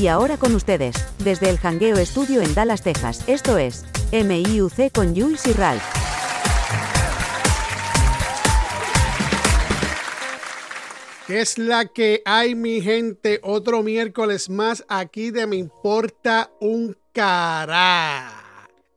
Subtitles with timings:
[0.00, 5.14] Y ahora con ustedes, desde el Hangueo Estudio en Dallas, Texas, esto es MIUC con
[5.14, 5.82] Jules y Ralph.
[11.26, 13.40] ¿Qué es la que hay, mi gente?
[13.42, 18.39] Otro miércoles más aquí de Me Importa un Cará.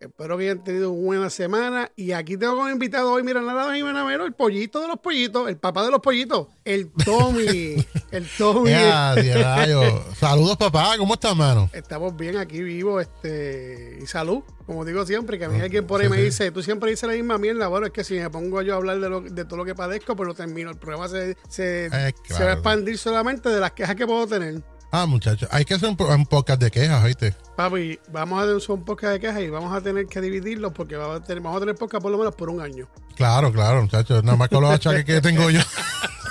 [0.05, 1.91] Espero que hayan tenido una buena semana.
[1.95, 4.87] Y aquí tengo como invitado hoy, mira, nada más y nada menos, el pollito de
[4.87, 7.75] los pollitos, el papá de los pollitos, el Tommy.
[8.11, 8.69] el Tommy.
[8.71, 9.81] Ya, diario.
[10.17, 10.93] Saludos, papá.
[10.97, 11.69] ¿Cómo estás, mano?
[11.73, 14.43] Estamos bien aquí vivos, este, y salud.
[14.65, 17.07] Como digo siempre, que a mí alguien por ahí Sí, me dice, tú siempre dices
[17.09, 17.67] la misma mierda.
[17.67, 19.75] Bueno, es que si me pongo yo a hablar de, lo- de todo lo que
[19.75, 20.69] padezco, pues lo termino.
[20.69, 24.25] El problema se, se, Eh, se va a expandir solamente de las quejas que puedo
[24.25, 24.61] tener.
[24.95, 25.49] Ah, muchachos.
[25.51, 27.33] Hay que hacer un, po- un podcast de quejas, ¿viste?
[27.57, 30.95] Papi, vamos a hacer un podcast de quejas y vamos a tener que dividirlos porque
[30.95, 32.87] vamos a tener, vamos a tener podcast por lo menos por un año.
[33.15, 34.23] Claro, claro, muchachos.
[34.23, 35.61] Nada más con los achaques que tengo yo.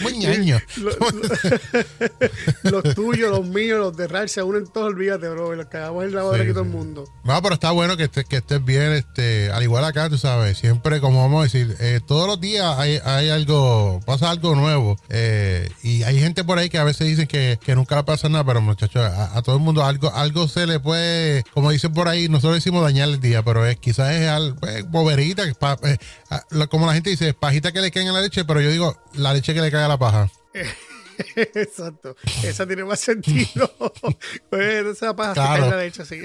[0.00, 0.58] Muy ñaño.
[0.76, 5.52] Lo- lo- los tuyos, los míos, los de Ral se unen todos, olvídate, bro.
[5.54, 7.04] y Los cagamos en la boda Sí, aquí todo el mundo.
[7.24, 10.58] No, pero está bueno que estés, que estés bien, este, al igual acá, tú sabes,
[10.58, 14.96] siempre, como vamos a decir, eh, todos los días hay, hay algo, pasa algo nuevo,
[15.08, 18.28] eh, y hay gente por ahí que a veces dicen que, que nunca le pasa
[18.28, 21.92] nada, pero muchachos, a, a todo el mundo algo, algo se le puede, como dicen
[21.92, 25.78] por ahí, nosotros decimos dañar el día, pero es quizás es algo, pues, boberita, pa-
[25.84, 25.98] eh,
[26.30, 28.96] a- como la gente dice, pajita que le caen a la leche, pero yo digo,
[29.14, 30.30] la leche que le cae la paja.
[31.36, 32.14] Exacto.
[32.44, 33.70] Esa tiene más sentido.
[34.50, 35.64] pues esa pasa Claro.
[35.64, 36.20] se la leche así.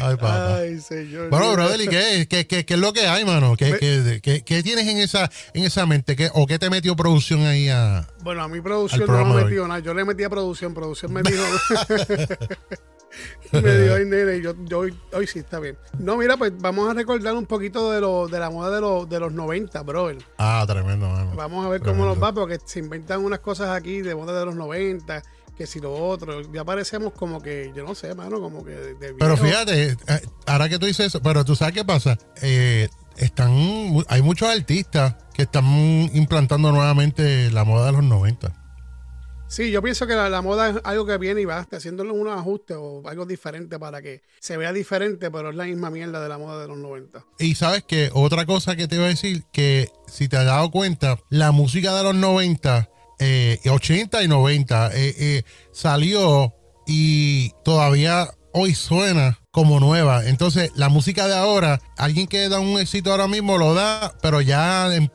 [0.00, 0.56] Ay, papá.
[0.56, 1.28] Ay, señor.
[1.30, 3.56] Bueno, brother, ¿y qué, qué, qué, qué es lo que hay, mano?
[3.56, 3.78] ¿Qué, Me-
[4.20, 6.16] qué, qué- tienes en esa, en esa mente?
[6.16, 8.06] ¿Qué, ¿O qué te metió producción ahí a...?
[8.22, 9.80] Bueno, a mi producción no me metido nada.
[9.80, 10.74] Yo le metí a producción.
[10.74, 11.42] Producción me dijo.
[13.52, 15.76] me dijo, ay, nene, y yo, yo hoy, hoy sí está bien.
[15.98, 19.08] No, mira, pues vamos a recordar un poquito de, lo, de la moda de, los
[19.08, 20.18] de los 90, brother.
[20.38, 21.32] Ah, tremendo, mano.
[21.34, 24.46] Vamos a ver cómo nos va, porque se inventan unas cosas aquí de moda de
[24.46, 25.22] los 90,
[25.56, 26.40] que si lo otro.
[26.52, 29.96] Ya parecemos como que, yo no sé, mano, como que de, de Pero fíjate, eh,
[30.46, 33.52] ahora que tú dices eso, pero tú sabes qué pasa, Eh, están,
[34.08, 35.64] hay muchos artistas que están
[36.14, 38.61] implantando nuevamente la moda de los 90.
[39.52, 42.74] Sí, yo pienso que la, moda es algo que viene y va haciéndole unos ajustes
[42.80, 46.38] o algo diferente para que se vea diferente, pero es la misma mierda de la
[46.38, 47.22] moda de los 90.
[47.38, 50.70] Y sabes que otra cosa que te iba a decir, que si te has dado
[50.70, 56.54] cuenta, la música de los 90, eh, 80 y 90, eh, eh, salió
[56.86, 60.24] y todavía hoy suena como nueva.
[60.26, 64.40] Entonces, la música de ahora, alguien que da un éxito ahora mismo lo da, pero
[64.40, 65.10] ya en,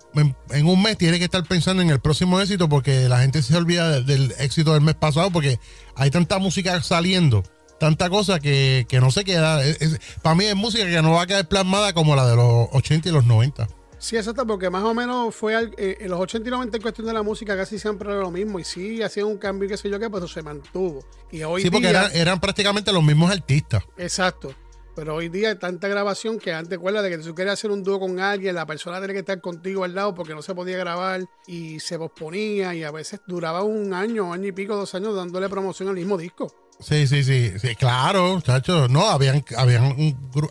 [0.66, 3.90] un mes tiene que estar pensando en el próximo éxito porque la gente se olvida
[3.90, 5.60] de- del éxito del mes pasado porque
[5.96, 7.44] hay tanta música saliendo.
[7.80, 9.64] Tanta cosa que, que no se queda.
[9.64, 12.68] Es- para mí es música que no va a quedar plasmada como la de los
[12.74, 13.68] 80 y los 90.
[14.00, 16.84] Sí, exacto, porque más o menos fue al- eh, en los 80 y 90 en
[16.84, 19.70] cuestión de la música casi siempre era lo mismo y sí hacían un cambio y
[19.70, 21.04] qué sé yo qué, pero se mantuvo.
[21.32, 23.84] Y hoy Sí, porque día, eran, eran prácticamente los mismos artistas.
[23.98, 24.54] exacto.
[24.96, 27.84] Pero hoy día hay tanta grabación que antes, de que si tú querías hacer un
[27.84, 30.76] dúo con alguien, la persona tenía que estar contigo al lado porque no se podía
[30.80, 35.16] grabar y se posponía y a veces duraba un año, año y pico, dos años
[35.16, 36.52] dándole promoción al mismo disco.
[36.80, 38.88] Sí, sí, sí, sí, claro, muchachos.
[38.92, 39.96] No, habían, habían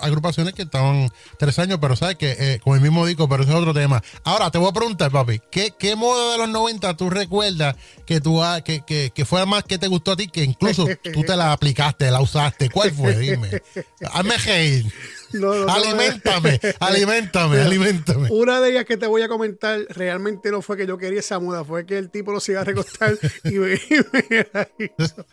[0.00, 3.52] agrupaciones que estaban tres años, pero sabes que eh, con el mismo disco, pero ese
[3.52, 4.02] es otro tema.
[4.24, 7.76] Ahora te voy a preguntar, papi, ¿qué, qué moda de los 90 tú recuerdas
[8.06, 10.86] que tú ha- que, que, que fue más que te gustó a ti, que incluso
[11.14, 12.70] tú te la aplicaste, la usaste?
[12.70, 13.16] ¿Cuál fue?
[13.16, 13.62] Dime.
[14.12, 14.92] Hazme reír.
[15.32, 18.28] No, no, no, Aliméntame, aliméntame, aliméntame.
[18.30, 21.38] Una de ellas que te voy a comentar realmente no fue que yo quería esa
[21.40, 25.26] moda, fue que el tipo lo iba a recostar y me, y me la hizo.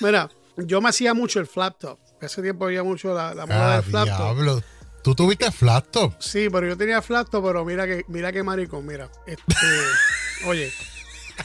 [0.00, 1.98] Mira, yo me hacía mucho el flap top.
[2.20, 4.16] Ese tiempo había mucho la, la moda Ah, del flap top.
[4.16, 4.62] diablo.
[5.02, 6.14] Tú tuviste flat top.
[6.20, 9.10] Sí, pero yo tenía flap top, pero mira que, mira que maricón, mira.
[9.26, 9.42] Este,
[10.46, 10.72] oye,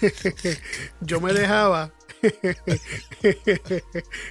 [1.02, 1.92] yo me dejaba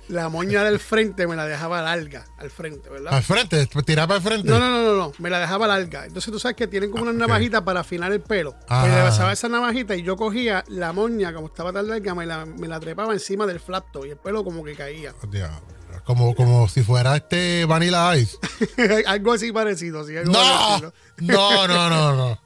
[0.08, 3.14] la moña del frente, me la dejaba larga al frente, ¿verdad?
[3.14, 4.48] Al frente, tirar para el frente.
[4.48, 6.06] No, no, no, no, no, me la dejaba larga.
[6.06, 8.54] Entonces tú sabes que tienen como una navajita para afinar el pelo.
[8.68, 8.82] Ajá.
[8.82, 12.26] Pues le pasaba esa navajita y yo cogía la moña, como estaba tan larga, me
[12.26, 15.14] la, me la trepaba encima del flapto y el pelo como que caía.
[15.30, 15.76] Diablo.
[16.04, 18.36] Como, como si fuera este Vanilla Ice.
[19.06, 20.92] algo así parecido, sí, algo No, parecido.
[21.18, 22.40] no, no, no, no.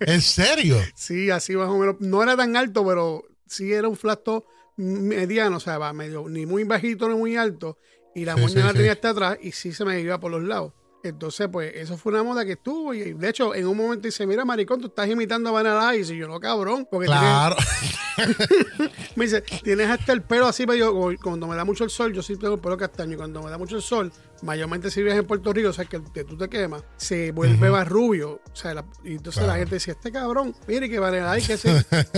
[0.00, 0.78] ¿En serio?
[0.94, 1.96] Sí, así más o menos.
[2.00, 6.46] No era tan alto, pero sí era un flapto mediano, o sea, va medio, ni
[6.46, 7.78] muy bajito ni muy alto.
[8.14, 8.76] Y la Sí, moña sí, la sí.
[8.76, 10.72] tenía hasta atrás y sí se me iba por los lados.
[11.02, 12.92] Entonces, pues, eso fue una moda que estuvo.
[12.92, 16.14] Y de hecho, en un momento dice, mira, maricón, tú estás imitando a Vanilla Ice.
[16.14, 16.88] Y yo, no, cabrón.
[16.90, 17.54] Porque Claro.
[17.56, 17.96] tienes-
[19.16, 20.92] me dice, tienes hasta el pelo así medio,
[21.22, 23.12] cuando me da mucho el sol, yo sí tengo el pelo castaño.
[23.12, 24.10] Y cuando me da mucho el sol,
[24.42, 27.70] mayormente si vives en Puerto Rico, o sea, que, que tú te quemas, se vuelve
[27.70, 28.40] más rubio.
[28.52, 31.58] O sea, la- y entonces la gente decía, este cabrón, mire que Vanilla Ice, que
[31.58, 31.68] sí.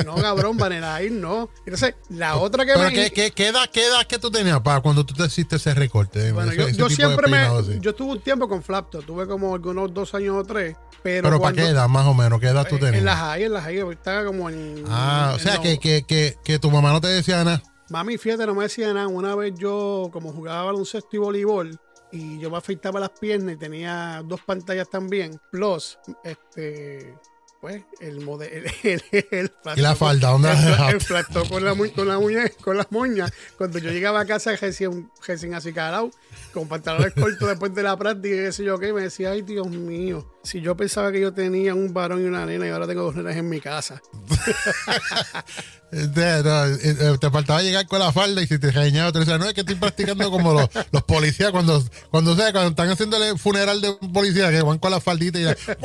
[0.06, 1.48] no, cabrón, Vanilla Ice no.
[1.66, 2.92] Entonces, la otra que Pero me...
[2.94, 5.74] ¿qué, qué, qué edad, qué edad que tú tenías para cuando tú te hiciste ese
[5.74, 6.32] recorte?
[6.32, 7.38] Bueno, ese- yo, ese siempre me.
[7.38, 7.78] así.
[7.80, 10.76] Yo tuve un tiempo con Flapto, tuve como algunos dos años o tres.
[11.02, 12.40] Pero, Pero ¿para qué edad más o menos?
[12.40, 12.96] ¿Qué edad tú tenías?
[12.96, 14.84] En las high, en las high, estaba como en.
[14.88, 17.62] Ah, o sea, que, que, que, que tu mamá no te decía nada.
[17.90, 19.06] Mami, fíjate, no me decía nada.
[19.06, 21.78] Una vez yo, como jugaba baloncesto y voleibol,
[22.12, 25.40] y yo me afeitaba las piernas y tenía dos pantallas también.
[25.50, 27.14] Plus, este.
[27.60, 28.68] Pues, el modelo.
[28.84, 30.28] El, el, el ¿Y la falda?
[30.30, 30.48] ¿Dónde
[30.90, 33.32] el, flacto con la, mu- con la muña, con las moñas.
[33.56, 36.12] Cuando yo llegaba a casa recién, recién así calado,
[36.54, 39.42] con pantalones cortos después de la práctica y qué sé yo qué, me decía, ay
[39.42, 42.86] Dios mío, si yo pensaba que yo tenía un varón y una nena y ahora
[42.86, 44.00] tengo dos nenas en mi casa.
[45.90, 49.38] No, eh, eh, te faltaba llegar con la falda y si te regañaba, te decía,
[49.38, 52.90] no, es que estoy practicando como los, los policías cuando, cuando, o sea, cuando están
[52.90, 55.56] haciendo el funeral de un policía que van con la faldita y la,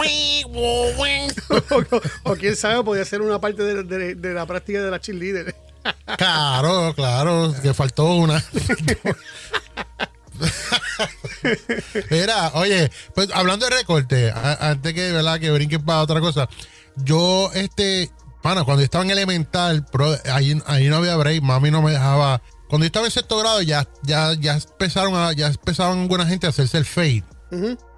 [2.24, 5.00] o, o quién sabe, podía ser una parte de, de- de la práctica de la
[5.00, 5.56] cheerleader.
[6.18, 8.42] Claro, claro, que faltó una.
[12.10, 15.40] Mira, oye, pues hablando de recorte, antes que, ¿verdad?
[15.40, 16.48] que brinquen para otra cosa,
[16.96, 18.10] yo, este,
[18.44, 21.92] pana, cuando yo estaba en elemental, pero ahí, ahí no había break, mami no me
[21.92, 22.42] dejaba.
[22.68, 26.46] Cuando yo estaba en sexto grado, ya, ya, ya empezaron a, ya empezaron alguna gente
[26.46, 27.24] a hacerse el fade.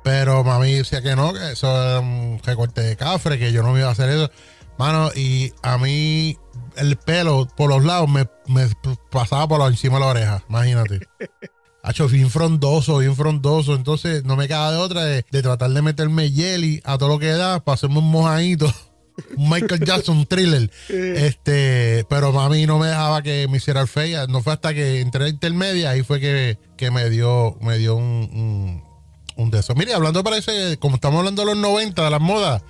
[0.04, 3.74] Pero mami decía que no, que eso era un recorte de cafre, que yo no
[3.74, 4.30] me iba a hacer eso.
[4.78, 6.38] Mano, y a mí
[6.76, 8.70] el pelo por los lados me, me
[9.10, 11.00] pasaba por encima de la oreja, imagínate.
[11.82, 13.76] Hacho, bien frondoso, bien frondoso.
[13.76, 17.20] Entonces no me quedaba de otra de, de tratar de meterme jelly a todo lo
[17.20, 18.72] que da para hacerme un mojadito.
[19.38, 20.70] Michael Jackson thriller.
[20.90, 24.28] Este, pero mami no me dejaba que me hiciera el fea.
[24.28, 27.96] No fue hasta que entré a intermedia, ahí fue que, que me dio, me dio
[27.96, 28.84] un, un,
[29.36, 29.76] un de esos.
[29.76, 32.62] Mire, hablando parece, como estamos hablando de los 90, de las modas,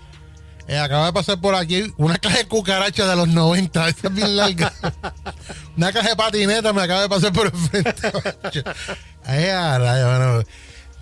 [0.68, 3.88] eh, acaba de pasar por aquí una caja de cucarachas de los 90.
[3.90, 4.74] Esta es bien larga.
[5.78, 7.94] una caja de patineta me acaba de pasar por el frente.
[9.26, 10.44] Ay, bueno.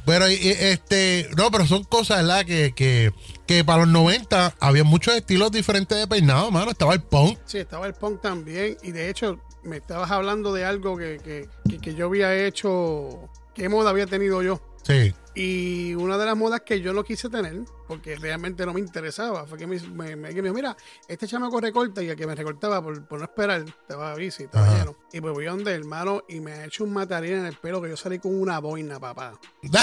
[0.06, 2.46] Pero este, no, pero son cosas, ¿verdad?
[2.46, 3.12] Que, que,
[3.46, 6.72] que para los 90 había muchos estilos diferentes de peinado, mano.
[6.72, 7.40] Estaba el punk.
[7.46, 8.78] Sí, estaba el punk también.
[8.84, 13.30] Y de hecho, me estabas hablando de algo que, que, que- que yo había hecho.
[13.56, 14.60] ¿Qué moda había tenido yo?
[14.84, 15.14] Sí.
[15.36, 19.48] Y una de las modas que yo no quise tener, porque realmente no me interesaba,
[19.48, 20.78] fue que me, me, me- que me dijo, mira,
[21.08, 24.68] este chamaco recorta y el que me recortaba por, por no esperar, estaba bici, estaba
[24.68, 24.78] Ajá.
[24.80, 24.96] lleno.
[25.12, 27.82] Y pues voy a donde hermano y me ha hecho un matarín en el pelo
[27.82, 29.34] que yo salí con una boina, papá.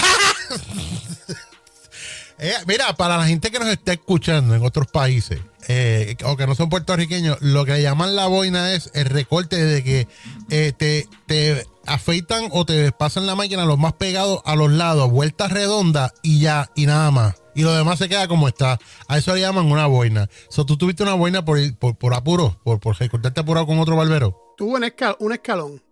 [2.43, 5.39] Eh, mira, para la gente que nos está escuchando en otros países
[5.69, 9.83] eh, o que no son puertorriqueños, lo que llaman la boina es el recorte de
[9.85, 10.09] que
[10.51, 15.11] eh, te, te afeitan o te pasan la máquina los más pegados a los lados,
[15.11, 17.35] vueltas redondas y ya, y nada más.
[17.55, 18.79] Y lo demás se queda como está.
[19.09, 20.29] A eso le llaman una boina.
[20.51, 23.97] So, tú tuviste una boina por, por, por apuro, por, por recortarte apurado con otro
[23.97, 24.37] barbero.
[24.57, 25.83] Tuve un, escal- un escalón.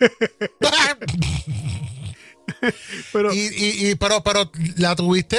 [3.12, 5.38] Pero y, y, y- pero, pero, ¿la tuviste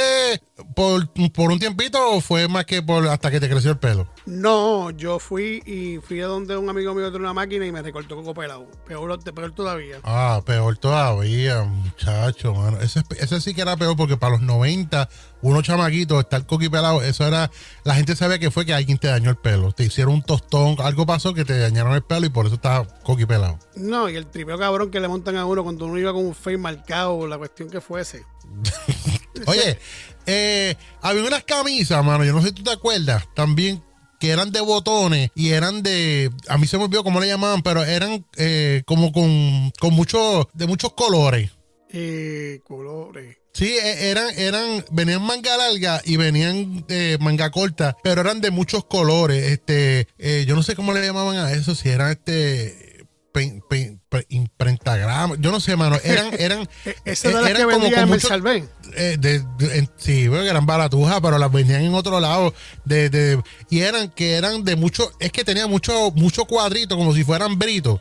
[0.76, 4.08] por, por un tiempito o fue más que por hasta que te creció el pelo?
[4.30, 7.82] No, yo fui y fui a donde un amigo mío tiene una máquina y me
[7.82, 8.68] recortó coco pelado.
[8.86, 10.00] Peor, peor todavía.
[10.04, 12.80] Ah, peor todavía, muchacho, mano.
[12.80, 15.10] Ese, ese sí que era peor porque para los 90,
[15.42, 17.50] unos chamaquitos, estar coquipelado, eso era.
[17.84, 19.72] La gente sabía que fue que alguien te dañó el pelo.
[19.72, 22.86] Te hicieron un tostón, algo pasó que te dañaron el pelo y por eso estaba
[23.02, 23.58] coquipelado.
[23.78, 26.36] No, y el tripeo cabrón que le montan a uno cuando uno iba con un
[26.36, 28.26] face marcado, la cuestión que fuese.
[29.48, 29.80] Oye,
[30.28, 33.89] eh, había unas camisas, mano, yo no sé si tú te acuerdas, también
[34.20, 37.62] que eran de botones y eran de, a mí se me olvidó cómo le llamaban,
[37.62, 41.52] pero eran eh, como con, con muchos, de muchos colores.
[41.92, 43.38] Eh, colores.
[43.54, 48.52] Sí, e- eran, eran, venían manga larga y venían eh, manga corta, pero eran de
[48.52, 49.52] muchos colores.
[49.52, 52.89] Este, eh, yo no sé cómo le llamaban a eso, si eran este
[53.32, 56.68] pe- imprentagrama, yo no sé, mano, eran, eran,
[57.06, 58.28] Esa de las eran como con mucho-
[58.96, 62.54] eh, de, de- en- sí, bueno, que eran baratujas, pero las vendían en otro lado.
[62.86, 67.14] De, de- y eran que eran de mucho, es que tenía mucho, mucho cuadrito, como
[67.14, 68.00] si fueran britos.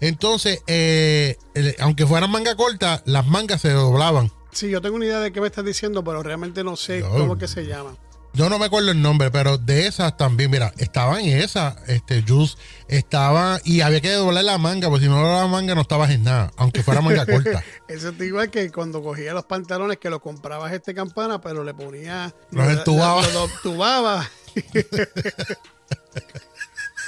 [0.00, 4.30] Entonces, eh, el- aunque fueran manga corta, las mangas se doblaban.
[4.52, 7.34] Sí, yo tengo una idea de qué me estás diciendo, pero realmente no sé cómo
[7.34, 7.96] es que se llama.
[8.36, 12.58] Yo no me acuerdo el nombre, pero de esas también, mira, estaban esas, este, Juice,
[12.86, 16.10] estaba, y había que doblar la manga, porque si no doblaba la manga no estabas
[16.10, 17.64] en nada, aunque fuera manga corta.
[17.88, 21.72] Eso es igual que cuando cogía los pantalones que los comprabas este campana, pero le
[21.72, 22.34] ponía.
[22.50, 23.22] Los entubaba.
[23.22, 24.30] Los, los entubaba.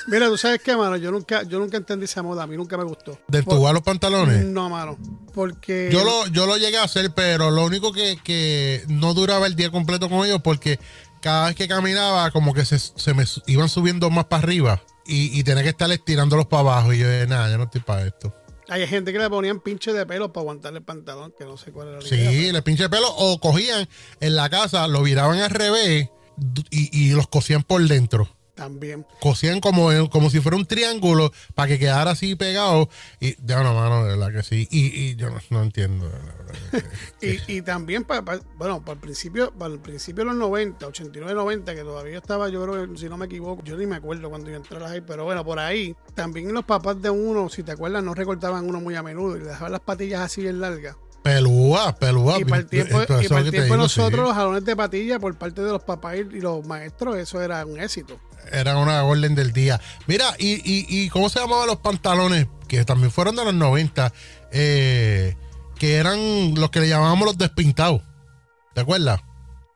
[0.07, 2.79] Mira, tú sabes qué, mano, yo nunca, yo nunca entendí esa moda, a mí nunca
[2.79, 3.19] me gustó.
[3.29, 4.43] ¿De entubar los pantalones?
[4.47, 4.97] No, mano.
[5.35, 5.91] porque...
[5.93, 9.55] Yo lo, yo lo llegué a hacer, pero lo único que, que no duraba el
[9.55, 10.79] día completo con ellos porque
[11.21, 15.39] cada vez que caminaba como que se, se me iban subiendo más para arriba y,
[15.39, 18.07] y tenía que estar estirándolos para abajo y yo dije, nada, yo no estoy para
[18.07, 18.35] esto.
[18.69, 21.73] Hay gente que le ponían pinche de pelo para aguantarle el pantalón, que no sé
[21.73, 23.89] cuál era la idea, Sí, le pinche pelo o cogían
[24.21, 26.11] en la casa, lo viraban al revés
[26.71, 28.29] y, y los cosían por dentro.
[28.59, 29.07] También.
[29.21, 32.89] Cosían como, como si fuera un triángulo para que quedara así pegado.
[33.21, 34.67] Y de una mano, de verdad que sí.
[34.69, 36.11] Y, y yo no, no entiendo.
[36.71, 40.89] que- Y, y también, para, bueno, para el principio, para el principio de los 90,
[40.89, 44.29] 89, 90, que todavía estaba, yo creo si no me equivoco, yo ni me acuerdo
[44.29, 47.49] cuando yo entré a la high, pero bueno, por ahí, también los papás de uno,
[47.49, 50.43] si te acuerdas, no recortaban uno muy a menudo y le dejaban las patillas así
[50.43, 50.97] bien largas.
[51.23, 52.39] Pelúa, pelúa.
[52.41, 54.01] y para el tiempo, y para el tiempo de digo, sí.
[54.01, 57.67] nosotros, los jalones de patilla por parte de los papás y los maestros, eso era
[57.67, 58.19] un éxito.
[58.53, 59.81] Era una orden del día.
[60.07, 62.47] Mira, y, y, y ¿cómo se llamaban los pantalones?
[62.67, 64.13] Que también fueron de los 90.
[64.53, 65.37] eh,
[65.79, 68.03] que eran los que le llamábamos los despintados.
[68.75, 69.21] ¿Te acuerdas?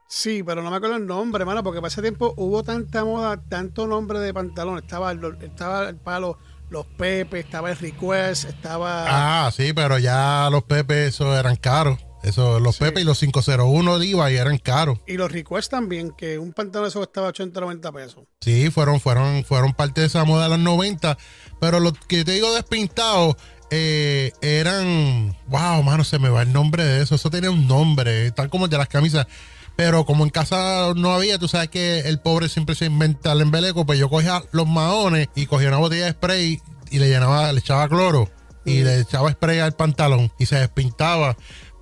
[0.09, 3.41] Sí, pero no me acuerdo el nombre, hermano, porque para ese tiempo hubo tanta moda,
[3.49, 4.79] tanto nombre de pantalón.
[4.79, 6.39] Estaba, el- estaba el palo,
[6.71, 9.47] los Pepe, estaba el Request, estaba.
[9.47, 11.99] Ah, sí, pero ya los Pepe, esos eran caros.
[12.23, 12.85] Eso, los Sí.
[12.85, 14.99] Pepe y los 501 de IVA eran caros.
[15.07, 18.25] Y los Request también, que un pantalón de esos costaba 80 90 pesos.
[18.41, 21.19] Sí, fueron, fueron, fueron parte de esa moda de los 90.
[21.61, 23.37] Pero los que te digo despintados
[23.71, 25.37] eh, eran.
[25.49, 27.15] Wow, mano, se me va el nombre de eso.
[27.15, 29.27] Eso tenía un nombre, tal como el de las camisas.
[29.75, 33.41] Pero como en casa no había, tú sabes que el pobre siempre se inventa el
[33.41, 33.87] embeleco.
[33.87, 36.61] Pues yo cogía los maones y cogía una botella de spray
[36.91, 38.31] y le llenaba, le echaba cloro
[38.65, 41.37] y le echaba spray al pantalón y se despintaba.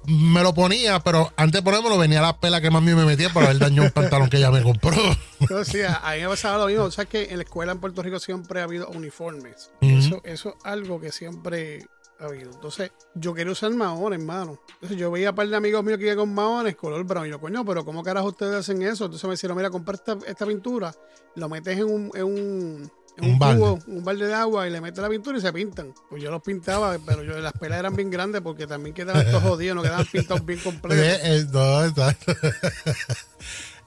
[0.06, 3.44] Me lo ponía, pero antes de ponérmelo venía la pela que mami me metía por
[3.44, 4.96] haber dañado un pantalón que ella me compró.
[5.40, 6.84] Entonces, a a mí me pasaba lo mismo.
[6.84, 9.70] O sea, que en la escuela en Puerto Rico siempre ha habido uniformes.
[9.80, 11.86] Eso, eso es algo que siempre
[12.18, 12.50] ha habido.
[12.50, 14.58] Entonces, yo quería usar maones, hermano.
[14.74, 17.26] Entonces, yo veía a un par de amigos míos que iban con maones, color brown.
[17.26, 19.04] Y yo, coño, pero ¿cómo carajo ustedes hacen eso?
[19.04, 20.94] Entonces me dijeron, mira, compra esta, esta pintura,
[21.36, 22.92] lo metes en un, en un,
[23.22, 25.94] Un un cubo, un balde de agua y le metes la pintura y se pintan.
[26.08, 29.42] Pues yo los pintaba, pero yo las pelas eran bien grandes porque también quedaban todos
[29.48, 31.04] jodidos, no quedaban pintados bien completos.
[31.04, 32.32] Eh, no, exacto.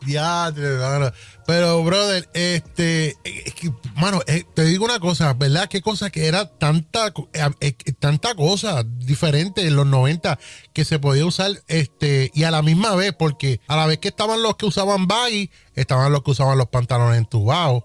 [0.06, 1.12] Ya, mano.
[1.46, 5.68] Pero, brother, este, eh, es que, mano, eh, te digo una cosa, ¿verdad?
[5.68, 10.40] Qué cosa que era tanta, eh, eh, tanta cosa diferente en los 90
[10.74, 14.10] que se podía usar, este, y a la misma vez, porque a la vez que
[14.10, 17.84] estaban los que usaban baggy, estaban los que usaban los pantalones entubados.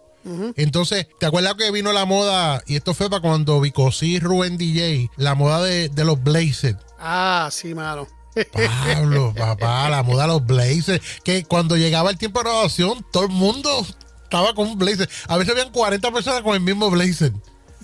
[0.56, 2.62] Entonces, ¿te acuerdas que vino la moda?
[2.66, 6.76] Y esto fue para cuando Vicosí Rubén DJ, la moda de, de los blazers.
[6.98, 8.06] Ah, sí, mano.
[8.52, 11.02] Pablo, papá, la moda de los blazers.
[11.24, 13.86] Que cuando llegaba el tiempo de graduación, todo el mundo
[14.24, 15.08] estaba con un blazer.
[15.26, 17.32] A veces habían 40 personas con el mismo blazer.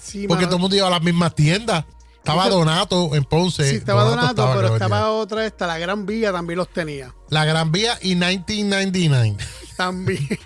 [0.00, 0.48] Sí, Porque mano.
[0.48, 1.84] todo el mundo iba a las mismas tiendas.
[2.24, 3.68] Estaba Donato en Ponce.
[3.68, 7.14] Sí, estaba Donato, pero estaba otra esta, la Gran Vía también los tenía.
[7.28, 9.36] La Gran Vía y 1999.
[9.76, 10.26] También.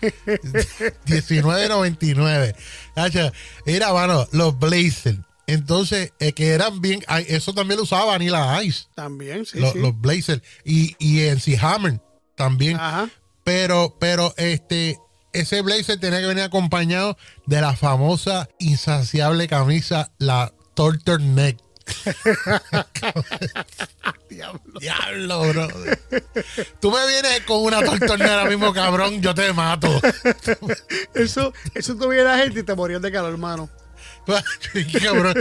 [1.06, 2.56] 1999.
[2.96, 3.32] Hacha,
[3.64, 5.18] Mira, mano, los blazers.
[5.46, 7.04] Entonces, eh, que eran bien.
[7.28, 8.86] Eso también lo usaba Vanilla Ice.
[8.96, 9.78] también, sí, los, sí.
[9.78, 10.42] los blazers.
[10.64, 12.00] Y, y en Hammer
[12.34, 12.76] también.
[12.76, 13.08] Ajá.
[13.44, 14.98] Pero, pero este,
[15.32, 17.16] ese blazer tenía que venir acompañado
[17.46, 21.58] de la famosa insaciable camisa, la turtleneck.
[24.28, 24.80] Diablo.
[24.80, 25.68] Diablo, bro.
[26.80, 29.88] Tú me vienes con una ahora mismo, cabrón, yo te mato.
[31.14, 33.68] Eso, eso tuviera gente y te morías de calor, hermano.
[35.02, 35.34] Cabrón.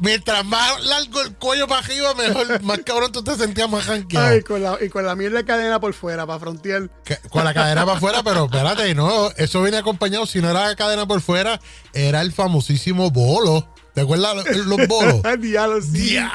[0.00, 4.26] Mientras más largo el cuello para arriba, mejor, más cabrón tú te sentías más janqueado.
[4.26, 6.90] Ay, con la, y con la mierda de cadena por fuera para frontear.
[7.30, 10.76] Con la cadena para afuera, pero espérate, no, eso viene acompañado, si no era la
[10.76, 11.60] cadena por fuera,
[11.92, 13.68] era el famosísimo bolo.
[13.94, 15.22] ¿Te acuerdas los, los bolos?
[15.38, 15.90] Diablo, sí.
[15.90, 16.32] ¡Dia!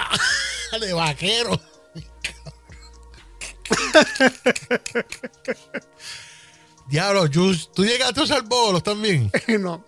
[0.80, 1.60] De vaquero.
[6.88, 9.32] Diablo, Jus, ¿tú llegaste a usar bolos también?
[9.60, 9.84] no.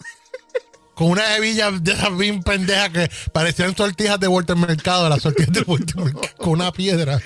[1.00, 5.54] Con una hebilla de esas bien pendejas que parecían sortijas de Walter Mercado, las sortijas
[5.54, 7.20] de Walter Mercado, con una piedra.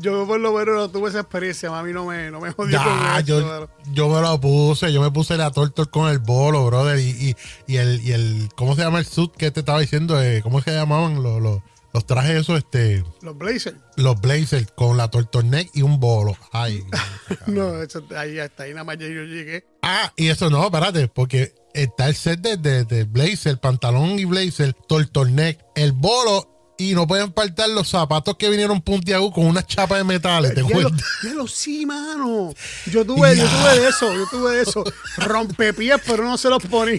[0.00, 2.86] Yo por lo menos no tuve esa experiencia, mami no me, no me jodió con
[3.00, 3.26] Ya, eso.
[3.26, 7.08] yo, yo me lo puse, yo me puse la torta con el bolo, brother, y,
[7.10, 7.36] y,
[7.72, 10.20] y el, y el, ¿cómo se llama el suit que te estaba diciendo?
[10.20, 11.60] Eh, ¿Cómo se llamaban los, los,
[11.94, 13.76] los trajes esos, este, Los blazers.
[13.94, 16.36] los blazers con la turtleneck y un bolo?
[16.50, 16.82] Ay.
[17.46, 19.64] No, eso, ahí hasta ahí nada más yo llegué.
[19.82, 24.24] ah, y eso no, espérate, porque está el set de, de, de blazer, pantalón y
[24.24, 26.50] blazer, turtleneck, el bolo
[26.80, 30.54] y no pueden faltar los zapatos que vinieron puntiagudos con una chapa de metales.
[30.54, 32.54] ¿Te Ya lo, ya lo sí, mano.
[32.86, 34.84] Yo tuve, yo tuve de eso, yo tuve de eso.
[35.18, 36.96] Rompepiés, pero no se los ponía.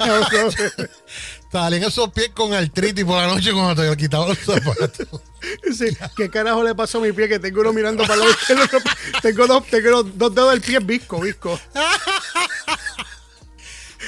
[1.52, 5.08] Salían esos pies con artritis por la noche cuando te quitaban los zapatos.
[5.76, 7.28] Sí, ¿Qué carajo le pasó a mi pie?
[7.28, 8.64] Que tengo uno mirando para el lado izquierdo,
[9.24, 11.60] Tengo dos, tengo dos, dos dedos del pie visco, visco.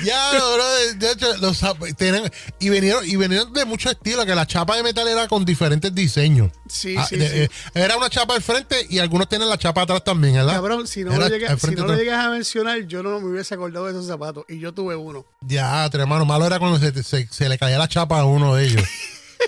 [0.03, 1.61] Ya, bro, de, hecho, los
[1.97, 5.45] tienen- y vinieron y vinieron de muchos estilos, que la chapa de metal era con
[5.45, 6.51] diferentes diseños.
[6.67, 7.33] Sí, Ah, sí, de- sí.
[7.39, 10.53] eh, Era una chapa al frente y algunos tienen la chapa atrás también, ¿verdad?
[10.53, 11.95] Cabrón, si no, lo, si no todo.
[11.95, 14.45] llegas a mencionar, yo no me hubiese acordado de esos zapatos.
[14.49, 15.25] Y yo tuve uno.
[15.41, 18.65] Ya, hermano, malo era cuando se, se- se le caía la chapa a uno de
[18.65, 18.83] ellos.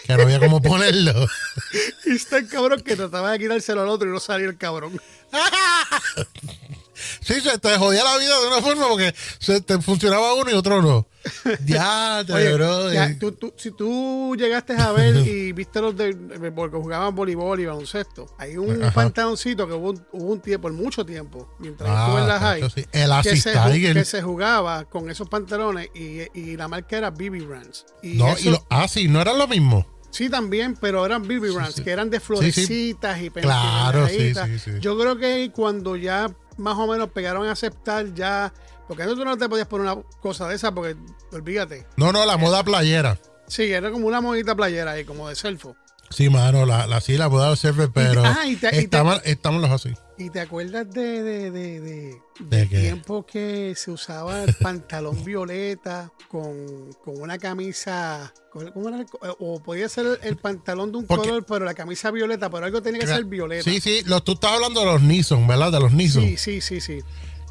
[0.06, 1.14] que no había cómo ponerlo.
[2.06, 5.02] Y está el cabrón que trataba de quitárselo al otro y no salía el cabrón.
[7.22, 10.54] Sí, se te jodía la vida de una forma porque se te funcionaba uno y
[10.54, 11.08] otro no.
[11.66, 12.94] Ya, te Oye, bro.
[12.94, 13.18] ya, eh.
[13.20, 16.14] tú- tú- si tú llegaste a ver y viste los de
[16.56, 18.94] porque jugaban voleibol y baloncesto, hay un Ajá.
[18.94, 22.40] pantaloncito que hubo, un- hubo un tiempo, por mucho tiempo, mientras Ah, estuve en la
[22.40, 22.86] high, sí.
[22.92, 27.46] El que se, que se jugaba con esos pantalones y, y la marca era BB
[27.48, 27.86] Brands.
[28.04, 29.86] Y No, eso- y lo, ah, sí, no eran lo mismo.
[30.12, 31.84] Sí, también, pero eran BB Brands, sí.
[31.84, 32.26] que eran de sí.
[32.26, 34.62] florecitas y Claro, sí, pendejaditas.
[34.64, 34.80] sí, sí.
[34.80, 38.54] Yo creo que cuando ya más o menos pegaron a aceptar ya,
[38.88, 40.96] porque antes tú no te podías poner una cosa de esa, porque
[41.32, 41.86] olvídate.
[41.98, 43.18] No, no, la moda playera.
[43.48, 45.76] Sí, era como una modita playera ahí, como de selfo.
[46.10, 48.80] Sí, mano, la, la sí, la moda del surfer, pero ah, y te- y te-
[48.80, 49.94] estaban, estaban los así.
[50.18, 52.80] ¿Y te acuerdas de, de, de, de, ¿De del qué?
[52.82, 58.34] tiempo que se usaba el pantalón violeta con, con una camisa?
[58.50, 59.00] con- ¿Cómo era?
[59.00, 59.08] el
[59.40, 62.66] O podía ser el, el pantalón de un Porque- color, pero la camisa violeta, pero
[62.66, 63.64] algo tenía que ser violeta.
[63.70, 65.72] Sí, sí, los, tú estás hablando de los Nissan, ¿verdad?
[65.74, 66.24] De los Nissan.
[66.24, 67.00] sí, sí, sí, sí.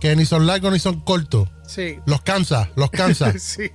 [0.00, 1.48] Que ni son largos ni son cortos.
[1.66, 1.98] Sí.
[2.06, 3.32] Los cansa, los cansa.
[3.38, 3.70] Sí.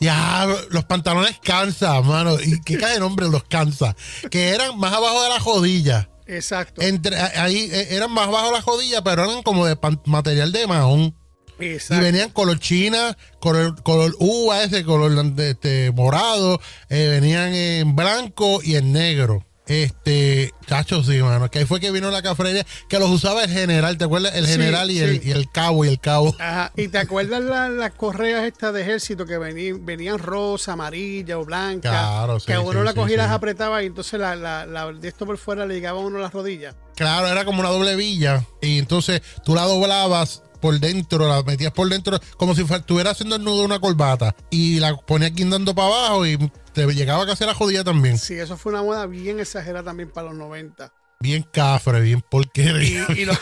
[0.00, 2.36] ya, los pantalones cansa, mano.
[2.40, 3.96] ¿Y qué cae de nombre los cansa?
[4.30, 6.08] Que eran más abajo de la jodilla.
[6.36, 6.80] Exacto.
[6.82, 10.52] Entre, ahí eh, eran más abajo de la jodilla, pero eran como de pan- material
[10.52, 11.14] de mahón.
[11.58, 12.02] Y Exacto.
[12.02, 16.58] venían color china, color, color uva, ese color este, morado,
[16.88, 19.44] eh, venían en blanco y en negro.
[19.70, 23.50] Este, chacho, sí, mano, que ahí fue que vino la cafrería, que los usaba el
[23.50, 24.34] general, ¿te acuerdas?
[24.34, 26.34] El Sí, general y, el, y el cabo y el cabo.
[26.40, 26.72] Ajá.
[26.76, 31.44] ¿Y te acuerdas la- las correas estas de ejército que venían, venían rosa, amarilla o
[31.44, 31.88] blanca?
[31.88, 34.92] Claro, sí, Que uno sí, la cogía y las apretaba y entonces la, la- la-
[34.92, 36.74] de esto por fuera le llegaba a uno a las rodillas.
[36.96, 38.44] Claro, era como una doble villa.
[38.60, 43.36] Y entonces tú la doblabas por dentro, la metías por dentro, como si estuvieras haciendo
[43.36, 44.34] el nudo de una corbata.
[44.50, 46.36] Y la ponías guindando para abajo y
[46.72, 48.18] te llegaba casi a la jodilla también.
[48.18, 50.92] Sí, eso fue una moda bien exagerada también para los 90.
[51.22, 53.06] Bien cafre, bien porquería.
[53.14, 53.38] y los,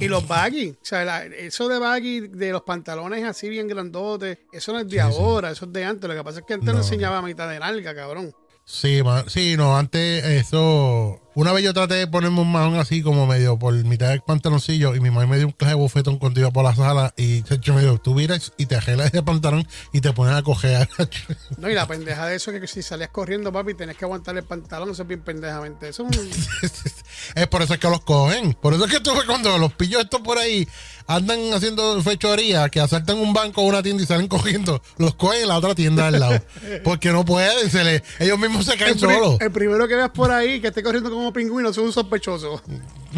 [0.00, 4.38] y los baggy, o sea, la- eso de baggy, de los pantalones así bien grandotes,
[4.52, 6.08] eso no es de ahora, eso es de antes.
[6.10, 8.34] Lo que pasa es que antes no, enseñaba a mitad de nalga, cabrón.
[8.66, 11.20] Sí, sí, no, antes eso.
[11.36, 14.94] Una vez yo traté de ponerme un mahón así como medio por mitad del pantaloncillo
[14.94, 17.42] y mi mamá me dio un clase de bofetón cuando iba por la sala y
[17.60, 20.88] yo me dijo, tú miras y te arreglas ese pantalón y te pones a coger.
[21.58, 24.36] No, y la pendeja de eso es que si salías corriendo, papi, tenés que aguantar
[24.36, 25.88] el pantalón, eso es bien pendejamente.
[25.88, 26.30] Eso es un-
[27.34, 28.54] es por eso es que los cogen.
[28.54, 30.66] Por eso es que tú ves cuando los pillos estos por ahí
[31.06, 35.42] andan haciendo fechoría, que asaltan un banco o una tienda y salen cogiendo, los cogen
[35.42, 36.40] en la otra tienda al lado.
[36.82, 39.36] Porque no pueden, se le, ellos mismos se caen el, solos.
[39.40, 42.62] el primero que veas por ahí que esté corriendo como pingüino es un sospechoso.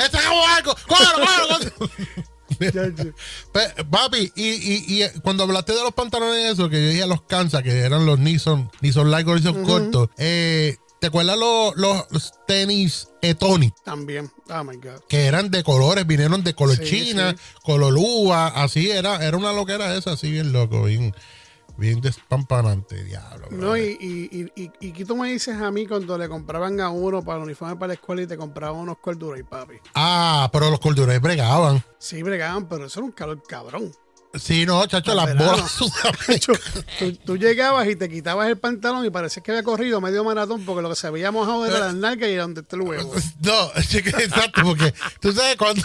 [0.00, 0.74] ¡Este como algo!
[3.52, 7.22] Pe- Papi, y, y, y cuando hablaste de los pantalones esos, que yo dije los
[7.22, 13.10] Kansas, que eran los Nissan, Nissan largos, Nissan cortos, eh, ¿te acuerdas los, los, tenis
[13.20, 13.74] Etonic?
[13.84, 14.32] También.
[14.48, 15.00] Oh my God.
[15.06, 17.58] Que eran de colores, vinieron de color Sí, china, sí.
[17.62, 21.14] color uva, así era, era una loquera esa, así bien loco, bien,
[21.76, 23.48] bien despampanante, diablo.
[23.50, 26.80] No, y, y, y, y, y ¿qué tú me dices a mí cuando le compraban
[26.80, 29.74] a uno para el uniforme para la escuela y te compraban unos corduros y papi?
[29.94, 31.84] Ah, pero los corduroys bregaban.
[31.98, 33.92] Sí, bregaban, pero eso era un calor cabrón.
[34.38, 35.50] Sí, no, chacho, las verano.
[35.52, 35.78] bolas.
[36.28, 36.52] Hecho,
[36.98, 40.64] tú, tú llegabas y te quitabas el pantalón y parecía que había corrido medio maratón
[40.64, 43.12] porque lo que se veía mojado era las nalgas y era donde está el huevo.
[43.40, 45.82] No, exacto, porque tú sabes cuando,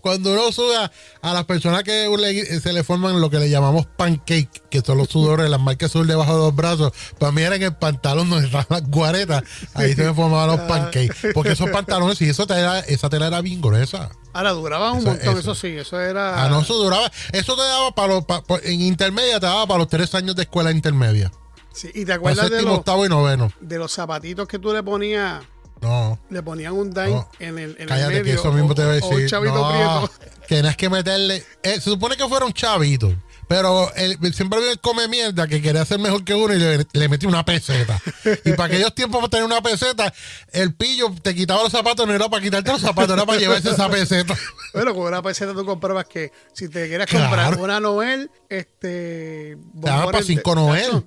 [0.00, 0.90] cuando uno suda
[1.22, 4.98] a las personas que le- se le forman lo que le llamamos pancake, que son
[4.98, 8.28] los sudores, las marcas sur debajo de los brazos, para mí era en el pantalón
[8.28, 9.42] donde estaban las guaretas,
[9.74, 13.28] ahí se me formaban los pancakes, porque esos pantalones, y eso te era, esa tela
[13.28, 14.10] era bien gruesa.
[14.36, 15.38] Ahora duraba un Eso- montón, eso.
[15.38, 15.54] eso.
[15.54, 16.44] sí, eso era.
[16.44, 19.66] Ah, no, eso duraba, eso te daba para los, pa- pa- en intermedia te daba
[19.66, 21.30] para los tres años de escuela intermedia,
[21.72, 23.50] Sí, y te para acuerdas de los, octavo y noveno.
[23.60, 25.42] de los zapatitos que tú le ponías,
[25.80, 26.18] No.
[26.30, 27.28] le ponían un dime No.
[27.38, 28.24] en el, en el Cállate, medio.
[28.24, 29.30] que eso mismo o- te voy a o un decir.
[29.30, 29.68] chavito No,
[30.08, 30.10] prieto.
[30.48, 31.44] Tenías que meterle.
[31.62, 33.12] eh, se supone que fuera un chavito,
[33.48, 36.86] Pero él, siempre había el come mierda que quería ser mejor que uno y le,
[36.92, 38.00] le metí una peseta.
[38.44, 40.12] Y para aquellos tiempos para tener una peseta,
[40.52, 43.70] el pillo te quitaba los zapatos, no era para quitarte los zapatos, era para llevarse
[43.70, 44.36] esa peseta.
[44.72, 49.56] Bueno, con una peseta tú comprabas que si te quieres comprar una Noel, este.
[49.56, 51.04] Te daban para cinco Noel.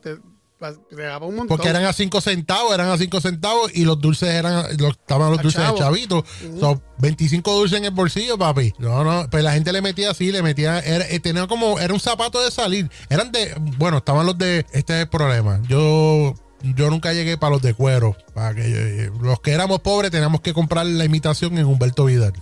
[1.48, 5.32] Porque eran a 5 centavos, eran a 5 centavos y los dulces eran, los, estaban
[5.32, 6.26] los dulces de chavito.
[6.60, 8.74] Son 25 dulces en el bolsillo, papi.
[8.78, 11.94] No, no, pues la gente le metía así, le metía, era, eh, tenía como, era
[11.94, 12.90] un zapato de salir.
[13.10, 15.62] Eran de, bueno, estaban los de, este es el problema.
[15.68, 18.16] Yo yo nunca llegué para los de cuero.
[18.34, 22.34] Para que eh, los que éramos pobres teníamos que comprar la imitación en Humberto Vidal.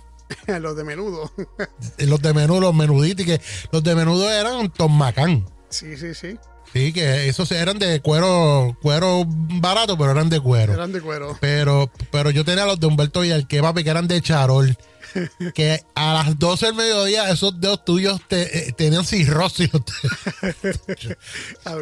[0.60, 1.30] los de menudo.
[1.98, 5.46] los de menudo, los menuditos, que los de menudo eran Tom Macán.
[5.68, 6.38] Sí, sí, sí.
[6.72, 10.74] Sí, que esos eran de cuero, cuero barato, pero eran de cuero.
[10.74, 11.36] Eran de cuero.
[11.40, 14.76] Pero, pero yo tenía los de Humberto y el que que eran de charol.
[15.54, 19.70] que a las 12 del mediodía esos dedos tuyos te, eh, tenían cirrosis.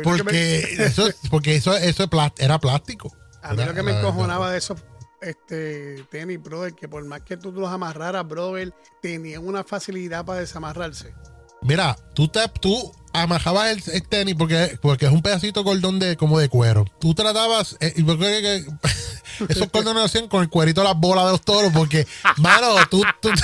[0.04, 3.14] porque, eso, porque eso, eso era plástico.
[3.42, 4.78] A mí lo que me encojonaba de esos
[5.20, 10.40] este, tenis, brother, que por más que tú los amarraras, brother, tenían una facilidad para
[10.40, 11.14] desamarrarse.
[11.62, 12.92] Mira, tú te, tú
[13.22, 16.84] amajabas el, tenis porque, porque es un pedacito cordón de, como de cuero.
[17.00, 18.64] Tú tratabas, eh, porque,
[19.48, 23.30] esos cordones hacían con el cuerito las bolas de los toros, porque, mano, tú, tú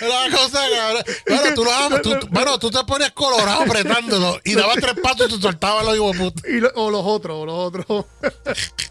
[0.00, 1.02] La cosa, cabrón.
[1.26, 5.36] Bueno, tú, lo, tú, bueno, tú te ponías colorado apretándolo y dabas tres pasos y
[5.36, 6.16] te soltabas los hijos
[6.48, 8.06] Y o los otros, o los otros.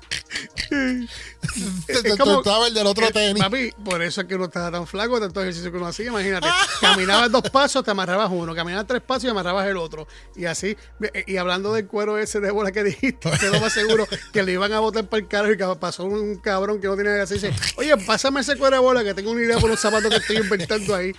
[1.87, 3.41] es como, el del otro tenis.
[3.41, 6.07] Papi, por eso es que uno estaba tan flaco, tanto ejercicio que uno hacía.
[6.07, 6.47] Imagínate,
[6.81, 10.07] caminabas dos pasos, te amarrabas uno, caminabas tres pasos y amarrabas el otro.
[10.35, 10.77] Y así,
[11.25, 14.71] y hablando del cuero ese de bola que dijiste, quedó más seguro que le iban
[14.73, 17.39] a botar para el carro y que pasó un cabrón que no tenía que hacer.
[17.39, 20.17] Dice, oye, pásame ese cuero de bola que tengo una idea por los zapatos que
[20.17, 21.13] estoy inventando ahí.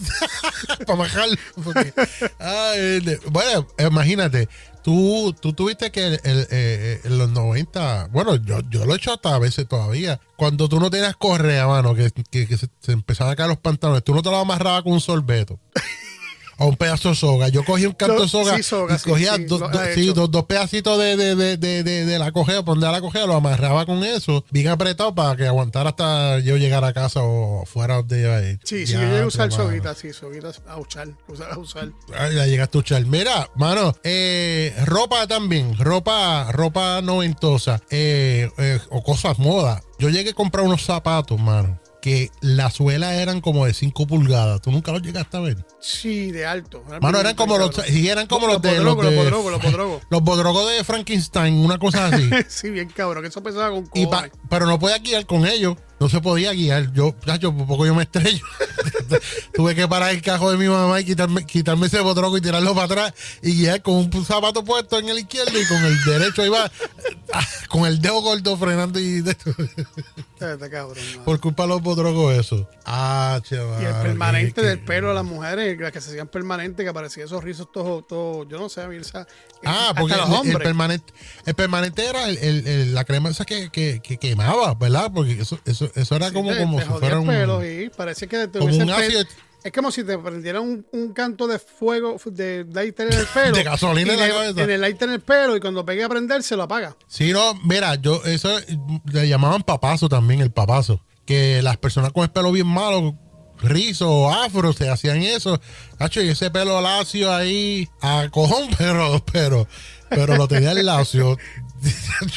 [0.86, 1.36] para bajarlo.
[3.30, 4.48] bueno, imagínate
[4.82, 9.34] Tú, tú tuviste que eh, en los 90, bueno, yo, yo lo he hecho hasta
[9.34, 10.20] a veces todavía.
[10.36, 14.14] Cuando tú no tenías correa, mano, que, se, se, empezaban a caer los pantalones, tú
[14.14, 15.58] no te lo amarrabas con un sorbeto.
[16.60, 17.48] A un pedazo de soga.
[17.48, 22.32] Yo cogí un canto de soga, y cogía dos, pedacitos de, de, de, de, la
[22.32, 26.38] cogea, por donde la cogea, lo amarraba con eso, bien apretado para que aguantara hasta
[26.40, 28.58] yo llegar a casa o fuera de ahí.
[28.62, 31.08] Sí, sí, yo llegué a usar soguitas, sí, soguitas a usar,
[31.50, 31.92] a usar.
[32.10, 33.06] ya llegaste a usar.
[33.06, 39.82] Mira, mano, eh, ropa también, ropa, ropa noventosa, eh, eh, o cosas moda.
[39.98, 44.60] Yo llegué a comprar unos zapatos, mano que las suelas eran como de 5 pulgadas.
[44.60, 45.64] ¿Tú nunca los llegaste a ver?
[45.80, 46.82] Sí, de alto.
[47.00, 49.52] Mano, eran como los, sí, eran como los, de, los, de, los podrogos,
[50.10, 50.70] los podrogos.
[50.76, 52.28] de Frankenstein, una cosa así.
[52.48, 54.06] sí, bien cabrón, que eso pesaba con y
[54.48, 55.76] Pero no podía guiar con ellos.
[55.98, 56.92] No se podía guiar.
[56.94, 58.44] Yo, yo por poco yo me estrello.
[59.54, 62.74] Tuve que parar el cajo de mi mamá y quitarme, quitarme ese podrogo y tirarlo
[62.74, 66.44] para atrás y guiar con un zapato puesto en el izquierdo y con el derecho
[66.44, 66.70] iba
[67.68, 69.36] con el dedo gordo frenando y de
[71.24, 72.68] Por culpa de los podrogos eso.
[72.84, 73.82] Ah, chaval.
[73.82, 77.26] Y el permanente del pelo a las mujeres, las que se hacían permanente, que aparecían
[77.26, 79.26] esos rizos todos, todos yo no sé, Mirza.
[79.64, 80.14] Ah, porque
[80.50, 81.12] el, permanente,
[81.44, 85.10] el permanente era el, la crema esa que, que, que, quemaba, ¿verdad?
[85.14, 87.26] Porque eso, eso, eso era como, como si fuera un...
[87.26, 89.24] Pelo, y parece que como un ácido,
[89.62, 93.52] es como si te prendieran un, un canto de fuego de lighter en el pelo.
[93.56, 94.62] de gasolina en la cabeza.
[94.62, 96.96] En el lighter en el pelo y cuando pegue a prender se lo apaga.
[97.06, 98.50] Sí, no, mira, yo, eso
[99.12, 101.04] le llamaban papazo también, el papazo.
[101.26, 103.16] Que las personas con el pelo bien malo,
[103.62, 105.60] rizo o afro, se hacían eso.
[105.98, 109.68] Hacho, y ese pelo lacio ahí, a cojón, pero, pero,
[110.08, 111.36] pero lo tenía el lacio.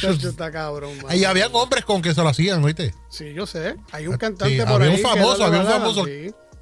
[0.02, 2.94] está cabrón, Y había hombres con que se lo hacían, ¿oíste?
[3.10, 3.78] Sí, yo sé.
[3.92, 6.06] Hay un cantante por había Un famoso, había un famoso,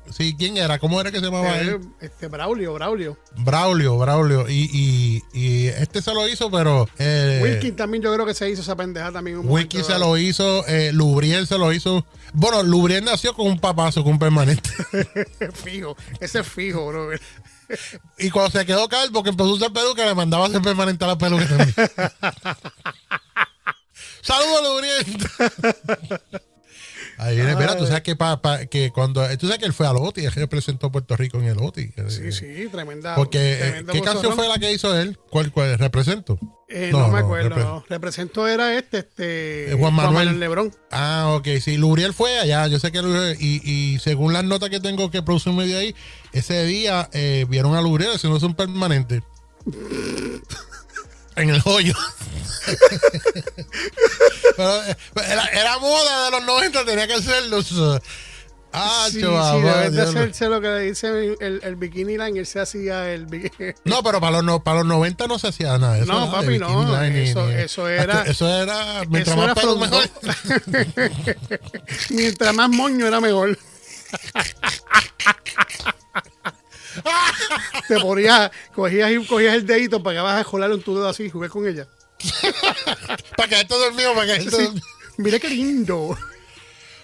[0.09, 0.79] Sí, ¿quién era?
[0.79, 1.79] ¿Cómo era que se llamaba eh, él?
[2.01, 3.17] Este, Braulio, Braulio.
[3.37, 4.49] Braulio, Braulio.
[4.49, 6.89] Y, y, y este se lo hizo, pero.
[6.97, 9.41] Eh, Wilkin también yo creo que se hizo esa pendeja también.
[9.43, 12.05] Wilkin se lo hizo, eh, Lubriel se lo hizo.
[12.33, 14.69] Bueno, Lubriel nació con un papazo, con un permanente.
[15.53, 17.11] fijo, ese es fijo, bro.
[18.17, 21.05] y cuando se quedó calvo, que empezó a usar peluca, le mandaba a hacer permanente
[21.05, 21.73] a la peluca también.
[24.21, 25.05] ¡Saludos, Lubriel!
[27.21, 28.17] Ahí viene, mira, tú sabes que,
[28.71, 29.21] que cuando.
[29.37, 31.93] Tú sabes que él fue al OTI, él representó a Puerto Rico en el OTI.
[32.07, 33.13] Sí, sí, tremenda.
[33.13, 35.19] Porque, ¿qué canción fue la que hizo él?
[35.29, 36.39] ¿Cuál, cuál represento?
[36.67, 37.85] Eh, no, me acuerdo.
[37.87, 39.71] Represento era este, este.
[39.71, 40.39] Eh, Juan Manuel.
[40.39, 40.73] Lebrón.
[40.89, 41.47] Ah, ok.
[41.61, 42.65] Sí, Luriel fue allá.
[42.65, 43.01] Yo sé que.
[43.39, 45.93] Y, y según las notas que tengo que producir medio ahí,
[46.33, 49.21] ese día eh, vieron a Luriel haciéndose un permanente.
[51.35, 51.93] en el hoyo.
[55.53, 57.59] era, moda de los 90, tenía que hacerlo.
[58.73, 62.47] Ah, sí, chaval, sí, de hacerse lo que le dice el, el bikini line, él
[62.47, 63.73] se hacía el bikini.
[63.83, 65.97] No, pero para los, no- para los 90 no se hacía nada.
[65.97, 69.03] Eso No, papi, no, line eso- ni- eso era- Eso era.
[69.09, 70.09] Mientras Eso más era pelo, mejor.
[72.11, 73.59] Mientras más moño era mejor.
[77.87, 81.29] Te ponías, cogías, y cogías el dedito, pagabas a jolarlo en tu dedo así y
[81.29, 81.87] jugué con ella.
[83.37, 84.69] para que esto dormido, para que esto Sí.
[85.17, 86.17] Mira qué lindo.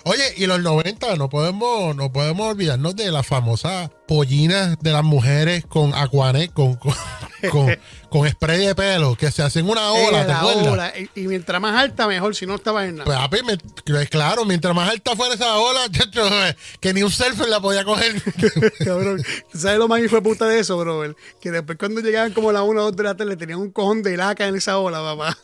[0.03, 5.03] Oye, y los 90 no podemos, no podemos olvidarnos de las famosas pollinas de las
[5.03, 6.93] mujeres con aquanet, con, con,
[7.51, 7.77] con,
[8.09, 10.67] con spray de pelo, que se hacen una ola, ¿te la acuerdas?
[10.67, 10.93] ola.
[10.97, 13.29] Y, y mientras más alta, mejor, si no estabas en nada.
[13.29, 15.81] Pues, me- claro, mientras más alta fuera esa ola,
[16.79, 18.21] que ni un surfer la podía coger.
[18.85, 21.15] Cabrón, ¿tú ¿sabes lo más hijo de puta de eso, brother?
[21.41, 23.71] Que después cuando llegaban como a las 1 o 2 de la tarde, tenían un
[23.71, 25.37] cojón de laca en esa ola, papá.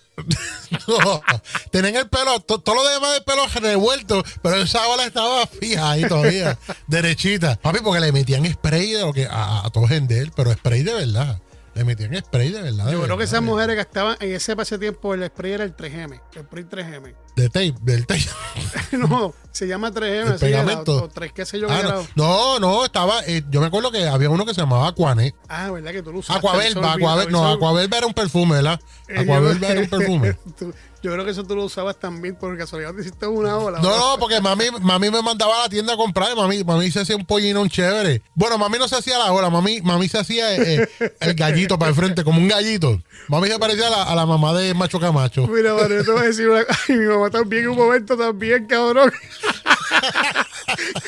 [0.88, 1.22] No,
[1.72, 5.90] tenían el pelo, to- todo lo demás del pelo revuelto, pero esa ola estaba fija
[5.92, 7.56] ahí todavía, derechita.
[7.56, 10.94] Papi, porque le metían spray de lo que a, a todo gender, pero spray de
[10.94, 11.40] verdad.
[11.76, 12.86] Le metían spray de verdad.
[12.86, 15.76] de Yo creo que esas mujeres gastaban, en ese pase tiempo, el spray era el
[15.76, 17.16] 3M, el spray 3M.
[17.36, 18.24] De tape, del tape.
[18.92, 21.04] no, se llama 3M, El así era, pegamento.
[21.06, 23.22] o 3, qué sé yo Ah, no, no, no, estaba.
[23.26, 25.34] eh, yo me acuerdo que había uno que se llamaba Aquanet.
[25.50, 26.38] Ah, ¿verdad que tú lo usaste?
[26.48, 28.80] Aquavelva, Aquavel, no, Aquavelva era un perfume, ¿verdad?
[29.08, 30.34] Eh, Aquavelva era un perfume.
[30.60, 33.80] Tú- Yo creo que eso tú lo usabas también por casualidad te hiciste una ola.
[33.82, 36.32] No, no, porque mami, mami me mandaba a la tienda a comprar.
[36.32, 38.22] y Mami, mami se hacía un pollinón chévere.
[38.34, 41.78] Bueno, mami no se hacía la hora, mami, mami se hacía eh, eh, el gallito
[41.78, 43.02] para el frente, como un gallito.
[43.28, 45.46] Mami se parecía a la, a la mamá de Macho Camacho.
[45.48, 48.16] Mira, Mario, yo te voy a decir una Ay, mi mamá también en un momento
[48.18, 49.12] también, cabrón.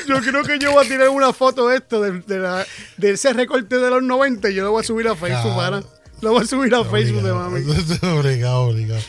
[0.06, 3.10] yo creo que yo voy a tirar una foto de esto, de, de, la- de
[3.12, 5.80] ese recorte de los 90 y yo lo voy a subir a Facebook, Claro.
[5.82, 5.95] para.
[6.20, 7.60] Lo voy a subir a Facebook de mami.
[8.18, 9.00] Obligado, obligado.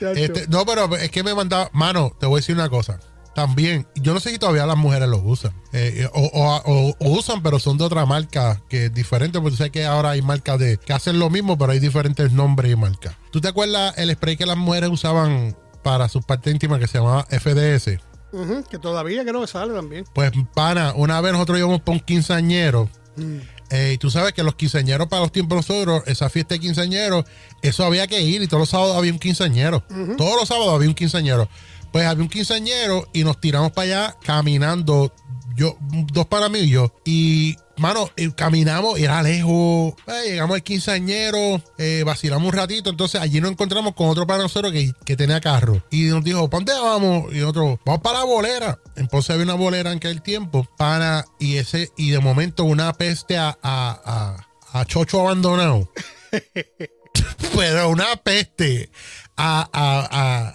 [0.00, 1.70] Este, no, pero es que me mandaba.
[1.72, 2.98] Mano, te voy a decir una cosa.
[3.34, 5.52] También, yo no sé si todavía las mujeres lo usan.
[5.72, 9.40] Eh, o, o- o- o usan, pero son de otra marca que es diferente.
[9.40, 12.70] Porque sé que ahora hay marcas de que hacen lo mismo, pero hay diferentes nombres
[12.72, 13.16] y marcas.
[13.32, 16.98] ¿Tú te acuerdas el spray que las mujeres usaban para sus partes íntimas que se
[16.98, 17.98] llamaba FDS?
[18.32, 20.04] Ujú, que todavía creo que sale también.
[20.14, 22.88] Pues, pana, una vez nosotros íbamos para un quinceañero.
[23.16, 23.38] Mm.
[23.70, 27.24] Eh, y tú sabes que los quinceañeros para los tiempos nosotros, esa fiesta de quinceañeros,
[27.62, 29.82] eso había que ir y todos los sábados había un quinceañero.
[30.16, 31.48] Todos los sábados había un quinceañero.
[31.92, 35.12] Pues había un quinceañero y nos tiramos para allá caminando,
[35.56, 35.76] yo,
[36.12, 36.92] dos para mí y yo.
[37.04, 39.94] Y, mano, eh, caminamos era lejos.
[40.08, 42.90] Eh, llegamos al quinceañero, eh, vacilamos un ratito.
[42.90, 45.82] Entonces allí nos encontramos con otro para nosotros que, que tenía carro.
[45.90, 47.32] Y nos dijo, ¿para dónde vamos?
[47.32, 48.78] Y nosotros, vamos para la bolera.
[48.96, 53.36] Entonces había una bolera en aquel tiempo, para, y ese, y de momento una peste
[53.36, 54.36] a, a,
[54.72, 55.90] a, chocho abandonado.
[57.56, 58.90] pero una peste
[59.36, 60.54] a,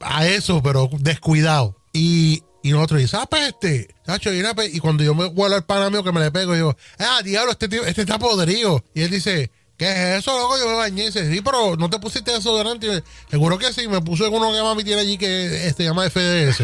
[0.00, 1.76] a, eso, pero descuidado.
[1.92, 5.56] Y, y nosotros dice, ah, peste, Chacho, y, una pe- y cuando yo me vuelo
[5.56, 8.84] al pana mío que me le pego, digo, ah, diablo, este, tío, este está podrido.
[8.94, 10.58] Y él dice, ¿qué es eso, loco?
[10.58, 11.04] Yo me bañé.
[11.04, 13.02] Y dice, sí, pero no te pusiste desodorante.
[13.30, 16.62] Seguro que sí, me puse uno que mami tiene allí que se llama FDS.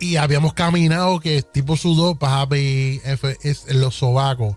[0.00, 4.56] Y habíamos caminado que tipo sudor, papi, F, es los sobacos.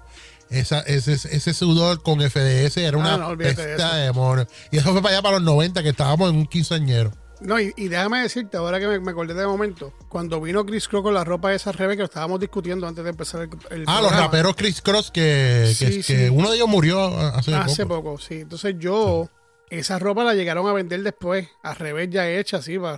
[0.49, 3.62] Esa, ese, ese sudor con FDS era una Ah, no, de eso.
[3.62, 4.47] de.
[4.71, 7.12] Y eso fue para allá para los 90, que estábamos en un quinceañero.
[7.41, 10.88] No, y, y déjame decirte, ahora que me, me acordé de momento, cuando vino Chris
[10.88, 13.83] Cross con la ropa esa revés que lo estábamos discutiendo antes de empezar el, el
[13.88, 16.29] Ah, los raperos Chris Cross, que, que, Sí, que sí.
[16.31, 18.03] uno de ellos murió hace, Hace poco.
[18.13, 18.36] poco, sí.
[18.36, 19.29] Entonces yo,
[19.69, 22.97] esa ropa la llegaron a vender después, al revés ya hecha, así, para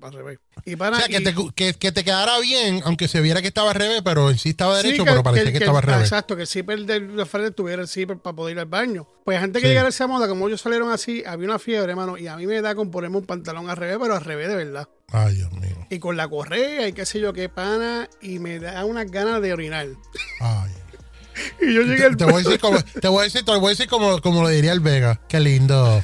[0.00, 0.38] al revés.
[0.64, 3.40] Y para, O sea, que y- te, que, que te quedara bien, aunque se viera
[3.42, 5.84] que estaba al revés, pero en sí estaba Sí, derecho, pero parecía que, estaba al
[5.84, 6.02] revés.
[6.02, 9.06] Exacto, que el zipper de frente tuviera el zipper para poder ir al baño.
[9.24, 9.72] Pues antes que Sí.
[9.72, 12.60] llegara esa moda, como ellos salieron así, había una fiebre, hermano, y a mí me
[12.62, 14.88] da con ponerme un pantalón al revés, pero al revés de verdad.
[15.10, 15.86] Ay, Dios mío.
[15.90, 19.40] Y con la correa y qué sé yo qué pana, y me da unas ganas
[19.40, 19.86] de orinar.
[20.40, 20.70] Ay.
[21.60, 23.52] Y yo llegué Te, al te voy a decir como, te voy a decir, te
[23.52, 25.20] voy a decir como, como lo diría el Vega.
[25.28, 26.00] Qué lindo,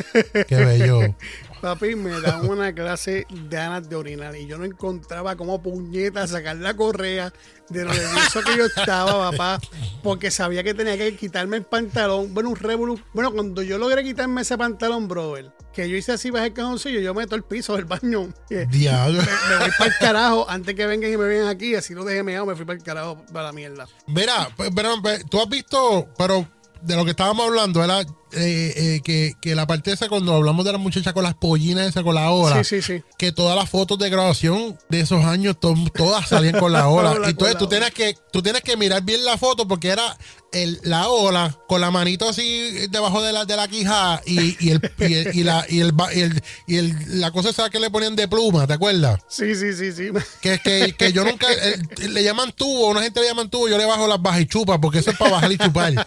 [0.48, 1.00] qué bello.
[1.64, 6.27] Papi, me da una clase de ganas de orinar y yo no encontraba cómo puñeta
[6.27, 7.33] sacar la correa
[7.70, 9.59] de lo nervioso que yo estaba, papá,
[10.03, 12.35] porque sabía que tenía que quitarme el pantalón.
[12.35, 13.00] Bueno, un revolú.
[13.14, 17.00] Bueno, cuando yo logré quitarme ese pantalón, brother, que yo hice así, bajé el cajoncillo,
[17.00, 18.29] yo meto el piso del baño.
[18.50, 19.22] Eh, Diablo.
[19.22, 22.22] Me voy para el carajo antes que vengan y me vean aquí, así lo dejé
[22.22, 23.88] meado, me fui para el carajo para la mierda.
[24.07, 26.46] Mira, pues, pero, pues, tú has visto, pero
[26.83, 30.64] de lo que estábamos hablando era eh, eh, que, que la parte esa cuando hablamos
[30.64, 33.02] de la muchacha con las pollinas esa con la ola, Sí, sí, sí.
[33.18, 37.14] que todas las fotos de grabación de esos años to- todas salían con la ola.
[37.26, 40.16] Y entonces tú la tienes que tú tienes que mirar bien la foto porque era
[40.52, 44.70] el, la ola con la manito así debajo de la, de la quija y, y,
[44.70, 47.70] el, y, el- y la, y, el, ba- y, el, y el- la cosa esa
[47.70, 49.20] que le ponían de pluma, ¿te acuerdas?
[49.28, 50.10] Sí, sí, sí, sí.
[50.40, 51.76] Que, que, que yo nunca, eh,
[52.08, 54.78] le llaman tubo, una gente le llaman tubo, yo le bajo las bajas y chupas
[54.80, 56.06] porque eso es para bajar y chupar.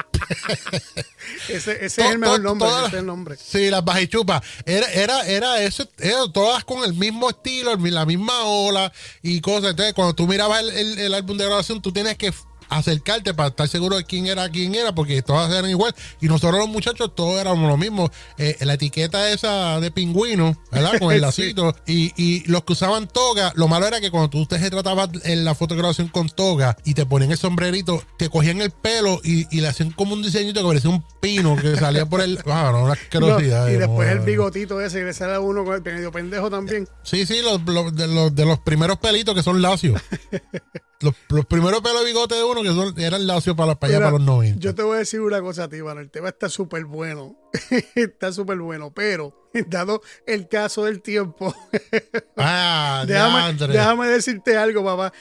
[1.48, 2.68] Ese, ese es el mejor to- nombre.
[2.68, 3.36] todas Ese es el nombre.
[3.36, 4.42] Sí, las bajichupas.
[4.64, 9.70] Era, era, era eso, era todas con el mismo estilo, la misma ola y cosas.
[9.70, 12.32] Entonces, cuando tú mirabas el, el- el álbum de grabación, tú tienes que
[12.70, 15.94] acercarte para estar seguro de quién era quién era, porque todas eran igual.
[16.20, 18.10] Y nosotros los muchachos, todos éramos lo mismo.
[18.38, 20.98] Eh, la etiqueta esa de pingüino, ¿verdad?
[20.98, 21.42] Con el Sí.
[21.52, 21.76] lacito.
[21.86, 25.44] y, y los que usaban toga, lo malo era que cuando tú te retratabas en
[25.44, 29.60] la fotograbación con toga y te ponían el sombrerito, te cogían el pelo y, y
[29.60, 32.38] le hacían como un diseñito que parecía un pino que salía por el.
[32.46, 33.66] Ah, no, una asquerosidad.
[33.66, 36.10] No, y eh, después el bigotito ese que le sale a uno con el medio
[36.12, 36.88] pendejo también.
[37.02, 40.00] Sí, sí, los, los- de, los, de los primeros pelitos que son lacios.
[41.00, 43.98] los, los primeros pelos de bigote de uno que son, eran lacios para, para allá,
[43.98, 44.60] Mira, para los 90.
[44.60, 46.00] Yo te voy a decir una cosa a ti, mano.
[46.00, 47.36] El tema está súper bueno.
[47.94, 48.92] está súper bueno.
[48.94, 51.54] Pero, dado el caso del tiempo,
[52.36, 55.12] ah, déjame, déjame decirte algo, papá.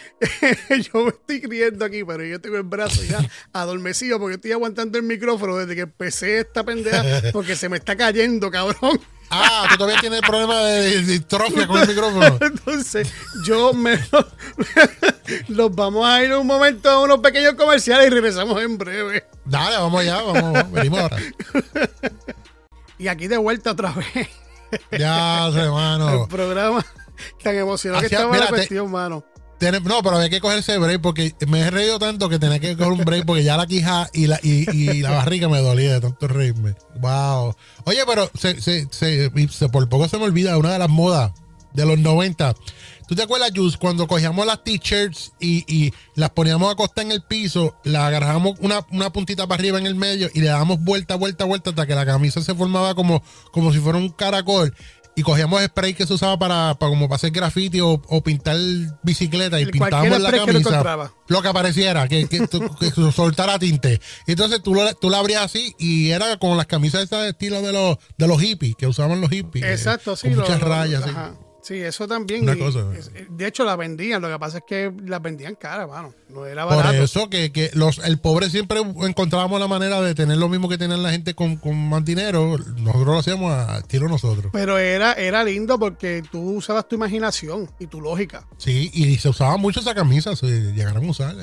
[0.70, 3.20] yo me estoy criando aquí, pero yo tengo el brazo ya
[3.54, 7.96] adormecido porque estoy aguantando el micrófono desde que empecé esta pendeja porque se me está
[7.96, 9.00] cayendo, cabrón.
[9.32, 12.38] Ah, tú todavía tienes problema de, distrofia con el micrófono.
[12.42, 13.14] Entonces,
[13.46, 14.00] yo me
[15.48, 19.26] los vamos a ir un momento a unos pequeños comerciales y regresamos en breve.
[19.46, 21.18] Dale, vamos allá, vamos, venimos ahora.
[22.98, 24.28] Y aquí de vuelta otra vez.
[24.92, 26.24] Ya, hermano.
[26.24, 26.86] El programa
[27.42, 29.24] tan emocionado que estaba la mira, te- cuestión, mano.
[29.60, 32.94] No, pero había que cogerse break porque me he reído tanto que tenía que coger
[32.94, 36.02] un break porque ya la quija y la, y, y la barriga me dolía de
[36.02, 36.76] tanto reírme.
[37.00, 37.56] Wow.
[37.84, 39.30] Oye, pero se, se, se,
[39.70, 41.32] por poco se me olvida una de las modas
[41.74, 42.56] de los 90.
[43.08, 47.12] ¿Tú te acuerdas, Jus, cuando cogíamos las t-shirts y, y las poníamos a costa en
[47.12, 50.80] el piso, las agarrábamos una, una puntita para arriba en el medio y le dábamos
[50.80, 54.76] vuelta, vuelta, vuelta hasta que la camisa se formaba como, como si fuera un caracol?
[55.16, 58.56] Y cogíamos spray que se usaba para, para como para hacer graffiti o, o pintar
[59.04, 62.48] bicicleta y El pintábamos la spray que lo camisa lo que apareciera, que, que,
[62.80, 64.00] que soltara tinte.
[64.28, 67.62] Entonces tú, lo- tú la abrías así y era como las camisas esas de estilo
[67.62, 69.66] de los, de los hippies, que usaban los hippies.
[69.66, 70.28] eh, Exacto, sí.
[70.30, 71.04] Con lo- muchas lo- rayas.
[71.04, 71.12] sí.
[71.62, 72.44] Sí, eso también.
[72.44, 72.86] Una y- cosa.
[72.98, 74.22] es- de hecho, la vendían.
[74.22, 76.14] Lo que pasa es que las vendían caras, mano.
[76.30, 77.04] No era Por barato.
[77.04, 80.78] eso que, que los, el pobre siempre encontrábamos la manera de tener lo mismo que
[80.78, 82.58] tenían la gente con, con más dinero.
[82.78, 84.52] Nosotros lo hacíamos a estilo nosotros.
[84.54, 88.48] Pero era, era lindo porque tú usabas tu imaginación y tu lógica.
[88.58, 91.36] Sí, y se usaba mucho esa camisa, se llegaron a usar.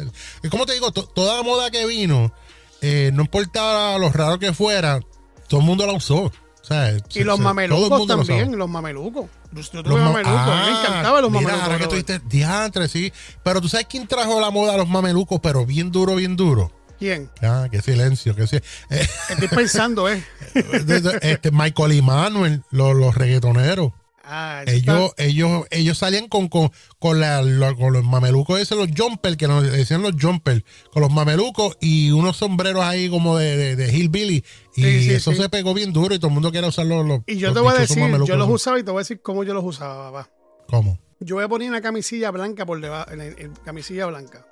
[0.42, 2.32] Es como te digo, to- toda la moda que vino,
[2.80, 5.00] eh, no importaba lo raro que fuera,
[5.48, 6.32] todo el mundo la usó.
[6.66, 9.26] O sea, Y se- los se- mamelucos también, los mamelucos.
[9.52, 11.62] Yo tuve Los ma- mamelucos, a mí me Ah, encantaban los mira, mamelucos.
[11.64, 12.06] ahora que tú brother.
[12.20, 13.12] dices, diantre, sí.
[13.44, 16.72] Pero tú sabes quién trajo la moda a los mamelucos, pero bien duro, bien duro.
[16.98, 17.30] ¿Quién?
[17.40, 20.24] Ah, qué silencio, qué si- eh, Estoy pensando, ¿eh?
[21.22, 23.92] este, Michael y Manuel, los, los reggaetoneros.
[24.28, 28.88] Ah, Ellos, ellos, ellos salían con, con, con, la- lo- con los mamelucos esos, los
[28.96, 33.56] jumpers, que nos decían los jumpers, con los mamelucos y unos sombreros ahí como de,
[33.56, 34.44] de, de hillbilly.
[34.76, 35.38] Y Sí, sí, eso sí.
[35.42, 37.54] se pegó bien duro y todo el mundo quiere usar los, los Y yo los
[37.54, 39.64] te voy a decir, yo los usaba y te voy a decir cómo yo los
[39.64, 40.30] usaba, papá.
[40.68, 40.98] ¿Cómo?
[41.20, 44.46] Yo voy a poner una camisilla blanca por debajo, en, en- en camisilla blanca.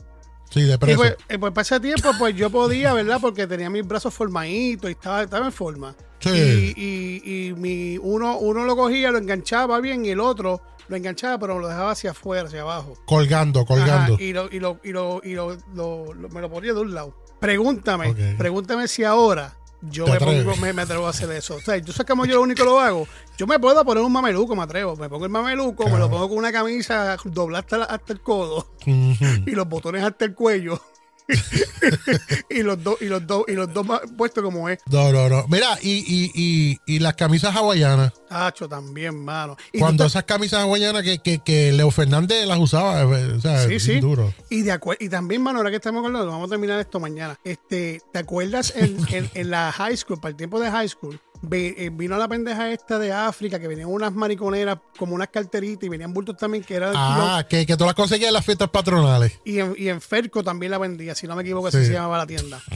[0.50, 0.98] Sí, de Y preso.
[0.98, 3.18] pues, eh, pues para ese tiempo, pues yo podía, ¿verdad?
[3.20, 5.94] Porque tenía mis brazos formaditos y estaba, estaba en forma.
[6.20, 6.30] Sí.
[6.30, 10.96] Y, y, y mi, uno, uno lo cogía, lo enganchaba bien y el otro lo
[10.96, 12.94] enganchaba, pero lo dejaba hacia afuera, hacia abajo.
[13.04, 14.14] colgando, colgando.
[14.14, 16.80] Ajá, y lo, y lo, y lo, y lo, lo- lo- me lo ponía de
[16.80, 17.14] un lado.
[17.40, 19.54] Pregúntame, pregúntame si ahora
[19.90, 21.56] yo ¿Te me, pongo, me, me atrevo a hacer eso.
[21.56, 23.06] O sea, yo sé cómo yo lo único que lo hago.
[23.36, 24.96] Yo me puedo poner un mameluco, me atrevo.
[24.96, 28.68] Me pongo el mameluco, me lo pongo con una camisa doblada hasta, hasta el codo
[28.86, 30.80] y los botones hasta el cuello.
[32.50, 34.78] y los dos, y los dos, y los dos puestos como es.
[34.90, 35.46] No, no, no.
[35.48, 38.12] Mira, y, y, y, y las camisas hawaianas.
[38.28, 39.56] Tacho también, mano.
[39.72, 43.66] Y Cuando esas camisas hawaianas que, que, que Leo Fernández las usaba, eh, o sea,
[43.68, 44.00] Sí, sí.
[44.00, 44.32] duro.
[44.50, 47.38] Y, de y también, mano, ahora que estamos hablando, vamos a terminar esto mañana.
[47.44, 51.18] Este, ¿Te acuerdas en, en- en la high school, para el tiempo de high school,
[51.44, 55.84] ve- eh, vino la pendeja esta de África, que venían unas mariconeras como unas carteritas
[55.84, 56.92] y venían bultos también que eran...
[56.96, 59.32] Ah, que, que tú las conseguías en las fiestas patronales.
[59.44, 61.86] y, en, y en Ferco también la vendía, si no me equivoco, así Sí.
[61.86, 62.60] se llamaba la tienda.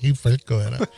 [0.00, 0.78] Sí, Felco era.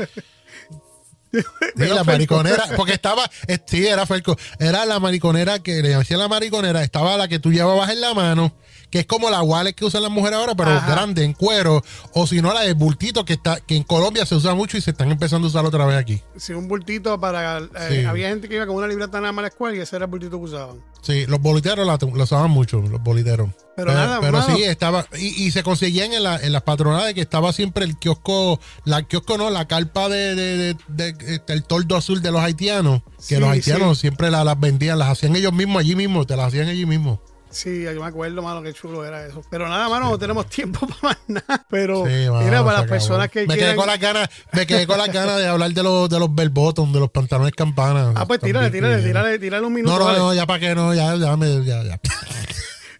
[1.32, 1.42] Sí,
[1.84, 6.28] la mariconera, porque estaba, eh, sí, era Felco, era la mariconera que le decían la
[6.28, 8.54] mariconera, estaba la que tú llevabas en la mano,
[8.90, 10.90] que es como la wallet que usan las mujeres ahora, pero Ajá.
[10.90, 11.82] grande, en cuero,
[12.12, 14.80] o si no, la de bultito, que está, que en Colombia se usa mucho y
[14.80, 16.20] se están empezando a usar otra vez aquí.
[16.36, 17.58] Sí, un bultito para...
[17.58, 18.04] eh, Sí.
[18.04, 20.04] Había gente que iba con una libreta nada más a la escuela y ese era
[20.06, 20.76] el bultito que usaban.
[21.02, 23.48] Sí, los boliteros la usaban mucho, los boliteros.
[23.76, 25.06] Pero, nada, pero sí, estaba.
[25.18, 29.02] Y, y se conseguían en, la, en las patronales que estaba siempre el kiosco, la
[29.02, 33.02] kiosco no, la carpa de, de, de- de- este, el toldo azul de los haitianos.
[33.18, 34.02] Que Sí, los haitianos sí.
[34.02, 37.20] siempre la- las vendían, las hacían ellos mismos allí mismo, te las hacían allí mismo.
[37.56, 39.42] Sí, yo me acuerdo, mano, qué chulo era eso.
[39.50, 41.64] Pero nada, mano, no tenemos tiempo para más nada.
[41.70, 44.86] Pero Sí, mano, mira, para las personas que me quedé con las ganas, me quedé
[44.86, 48.12] con las ganas de hablar de los de los bell bottom, de los pantalones campana.
[48.14, 49.92] Ah, pues tírale, tírale, que- tírale, tírale un minuto.
[49.94, 50.18] No, no, vale.
[50.18, 51.98] no, ya para qué no, ya, ya, me, ya, ya.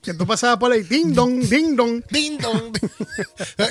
[0.07, 2.01] Que tú pasabas por ahí, ding dong, ding dong.
[2.11, 2.73] Ding dong.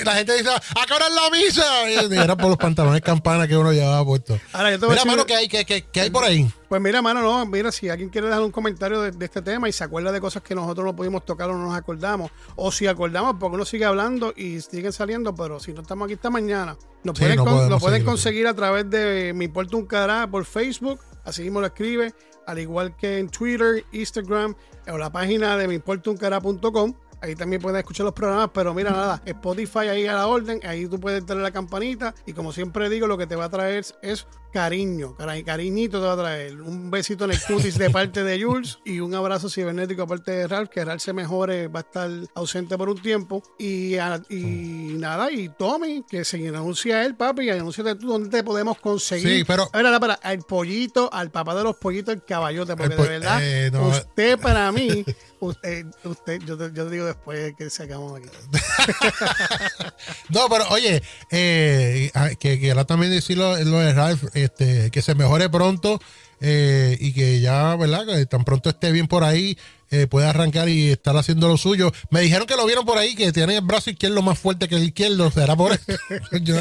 [0.04, 2.14] La gente dice, ¿a qué hora es la misa?
[2.14, 4.38] Y era por los pantalones campana que uno llevaba puesto.
[4.52, 6.24] Ahora, yo te voy a Mira, decir- mano, ¿qué hay, qué, qué- qué hay por
[6.26, 6.52] ahí?
[6.68, 9.70] Pues mira, mano, no, mira, si alguien quiere dejar un comentario de, de este tema
[9.70, 12.70] y se acuerda de cosas que nosotros no pudimos tocar o no nos acordamos, o
[12.72, 16.30] si acordamos, porque uno sigue hablando y siguen saliendo, pero si no estamos aquí esta
[16.30, 19.78] mañana, nos Sí, pueden, no con- podemos lo pueden conseguir a través de Me Importa
[19.78, 22.14] un Cará por Facebook, así mismo lo escribe,
[22.46, 24.56] al igual que en Twitter, Instagram
[24.88, 26.94] o la página de meimportauncará.com.
[27.22, 30.86] Ahí también pueden escuchar los programas, pero mira nada, Spotify ahí a la orden, ahí
[30.88, 33.86] tú puedes darle la campanita y como siempre digo, lo que te va a traer
[34.02, 34.28] es
[34.60, 36.62] cariño, cari- cariñito te va a traer.
[36.62, 40.48] Un besito en el cutis de parte de Jules y un abrazo cibernético aparte de
[40.48, 43.44] Ralph, que Ralph se mejore, va a estar ausente por un tiempo.
[43.60, 48.30] Y, a- y nada, y Tommy, que se anuncia él, papi, y anúnciate tú dónde
[48.30, 49.40] te podemos conseguir.
[49.40, 52.78] Sí, pero- A ver, ahora, para, al pollito, al papá de los pollitos, el caballote,
[52.78, 53.90] porque El po- de verdad, eh, no.
[53.90, 55.04] usted para mí,
[55.42, 58.30] usted, usted yo, te, yo te digo después que se acabamos aquí.
[60.30, 61.02] No, pero oye,
[61.32, 66.00] eh, ah, que quiera también decirlo lo de Ralph, este, que se mejore pronto
[66.42, 68.06] eh, y que ya, ¿verdad?
[68.06, 69.58] Que tan pronto esté bien por ahí,
[69.92, 71.92] eh, pueda arrancar y estar haciendo lo suyo.
[72.10, 74.76] Me dijeron que lo vieron por ahí, que tiene el brazo izquierdo más fuerte que
[74.76, 75.32] el izquierdo.
[75.32, 75.84] ¿Será por eso?
[76.42, 76.56] Yo,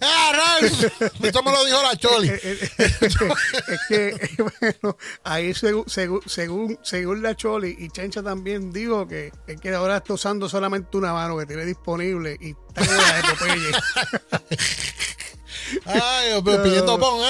[0.00, 0.58] ¡Ah!
[0.60, 2.28] Eso me lo dijo la Choli.
[2.78, 3.16] es
[3.88, 4.14] que,
[4.60, 9.74] bueno, ahí según, según, según, según la Choli y Chencha también digo que es que
[9.74, 14.58] ahora está usando solamente una mano que tiene disponible y está como la de.
[15.84, 17.20] Ay, pero pidiendo pon,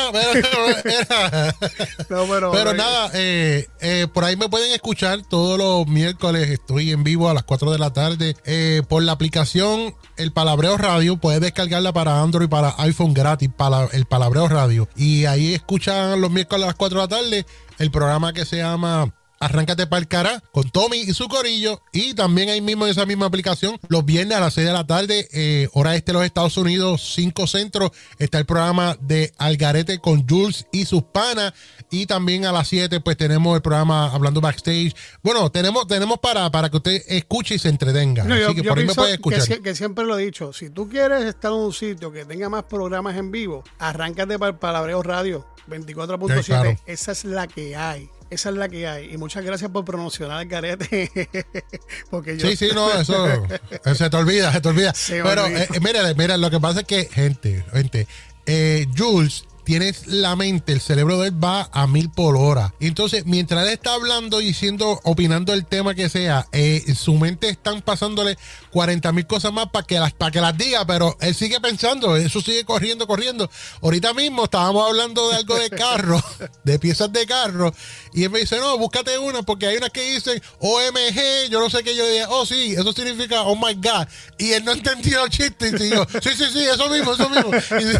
[2.52, 6.48] Pero nada, eh, eh, por ahí me pueden escuchar todos los miércoles.
[6.48, 10.76] Estoy en vivo a las 4 de la tarde eh, por la aplicación El Palabreo
[10.76, 11.16] Radio.
[11.16, 14.88] Puedes descargarla para Android y para iPhone gratis, para el Palabreo Radio.
[14.96, 17.46] Y ahí escuchan los miércoles a las 4 de la tarde
[17.78, 21.80] el programa que se llama Arráncate para el cara con Tommy y su corillo.
[21.92, 24.86] Y también ahí mismo en esa misma aplicación, los viernes a las 6 de la
[24.86, 29.98] tarde, eh, hora este de los Estados Unidos, 5 centros, está el programa de Algarete
[29.98, 31.52] con Jules y sus panas.
[31.90, 34.94] Y también a las 7, pues tenemos el programa Hablando Backstage.
[35.22, 38.24] Bueno, tenemos, tenemos para, para que usted escuche y se entretenga.
[38.24, 39.60] No, Así yo, que yo por ahí me puede escuchar.
[39.60, 42.64] que siempre lo he dicho, si tú quieres estar en un sitio que tenga más
[42.64, 46.38] programas en vivo, arráncate para el Palabreo Radio 24.7.
[46.38, 46.76] Sí, claro.
[46.86, 48.10] Esa es la que hay.
[48.30, 49.12] Esa es la que hay.
[49.12, 51.10] Y muchas gracias por promocionar el garete.
[52.10, 52.46] Porque yo.
[52.48, 53.26] Sí, sí, no, eso
[53.94, 54.94] se te olvida, se te olvida.
[54.94, 58.06] Se Pero, eh, eh, mira, mira, lo que pasa es que, gente, gente,
[58.46, 62.72] eh, Jules tienes la mente, el cerebro de él va a mil por hora.
[62.80, 67.50] Entonces, mientras él está hablando y diciendo, opinando el tema que sea, eh, su mente
[67.50, 68.38] están pasándole
[68.70, 72.16] 40 mil cosas más para que las para que las diga, pero él sigue pensando,
[72.16, 73.50] eso sigue corriendo, corriendo.
[73.82, 76.18] Ahorita mismo estábamos hablando de algo de carro,
[76.64, 77.74] de piezas de carro,
[78.14, 81.68] y él me dice, no, búscate una, porque hay unas que dicen OMG, yo no
[81.68, 84.08] sé qué, yo dije, oh sí, eso significa oh my God.
[84.38, 87.50] Y él no entendió el chiste, y yo, sí, sí, sí, eso mismo, eso mismo.
[87.54, 87.98] Y-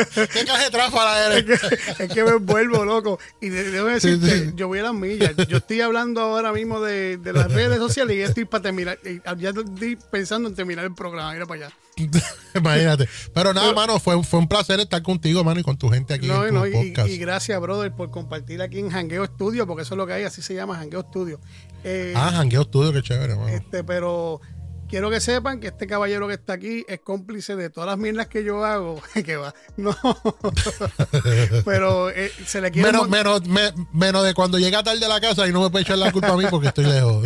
[0.33, 1.59] ¿Qué clase de tráfala Es eres?
[1.61, 3.19] que, es que me vuelvo loco.
[3.41, 4.51] Y de- debo decirte, Sí, sí.
[4.55, 5.31] yo voy a las millas.
[5.47, 8.99] Yo estoy hablando ahora mismo de, de las redes sociales y ya estoy para terminar.
[9.05, 11.33] y Ya estoy pensando en terminar el programa.
[11.33, 11.75] Mira para allá.
[12.55, 13.07] Imagínate.
[13.33, 16.27] Pero nada, mano, fue, fue un placer estar contigo, mano, y con tu gente aquí
[16.27, 17.09] No, en tu no, y, podcast.
[17.09, 20.23] y gracias, brother, por compartir aquí en Jangueo Studio, porque eso es lo que hay,
[20.23, 21.39] así se llama Jangueo Studio.
[21.83, 23.49] Eh, ah, Jangueo Studio, qué chévere, mano.
[23.49, 24.39] este, pero
[24.91, 28.27] quiero que sepan que este caballero que está aquí es cómplice de todas las mierdas
[28.27, 29.01] que yo hago.
[29.25, 29.95] que va, no.
[31.65, 32.91] pero eh, se le quiere.
[32.91, 35.83] Menos, menos, me- menos de cuando llega tarde a la casa y no me puede
[35.83, 37.25] echar la culpa a mí porque estoy lejos.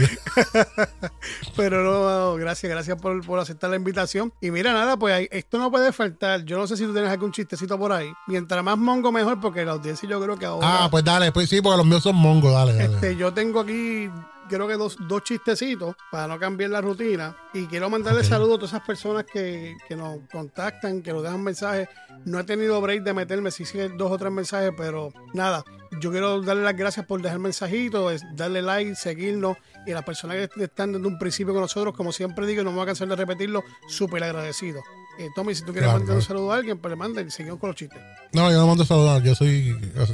[1.56, 4.32] Pero no, gracias, gracias por, por aceptar la invitación.
[4.42, 6.44] Y mira, nada, pues esto no puede faltar.
[6.46, 8.12] Yo no sé si tú tienes algún chistecito por ahí.
[8.28, 10.84] Mientras más mongo, mejor, porque la audiencia yo creo que ahora.
[10.86, 12.94] Ah, pues dale, pues sí, porque los míos son mongos, dale, dale.
[12.96, 14.10] Este, yo tengo aquí,
[14.50, 17.36] creo que dos, dos chistecitos para no cambiar la rutina.
[17.54, 21.44] Y quiero mandarle saludos a todas esas personas que, que nos contactan, que nos dejan
[21.44, 21.88] mensajes.
[22.26, 25.64] No he tenido break de meterme, sí, sí, dos o tres mensajes, pero nada.
[26.00, 29.58] Yo quiero darle las gracias por dejar mensajitos, darle like, seguirnos.
[29.86, 32.72] Y a las personas que están desde un principio con nosotros, como siempre digo, no
[32.72, 34.82] me voy a cansar de repetirlo, súper agradecido.
[35.18, 36.36] Eh, Tommy, si tú quieres Claro, mandar un claro.
[36.38, 38.00] saludo a alguien, pues le manda y seguimos con los chistes.
[38.34, 39.74] No, yo no mando saludar, yo soy,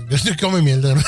[0.10, 0.94] yo soy come mierda.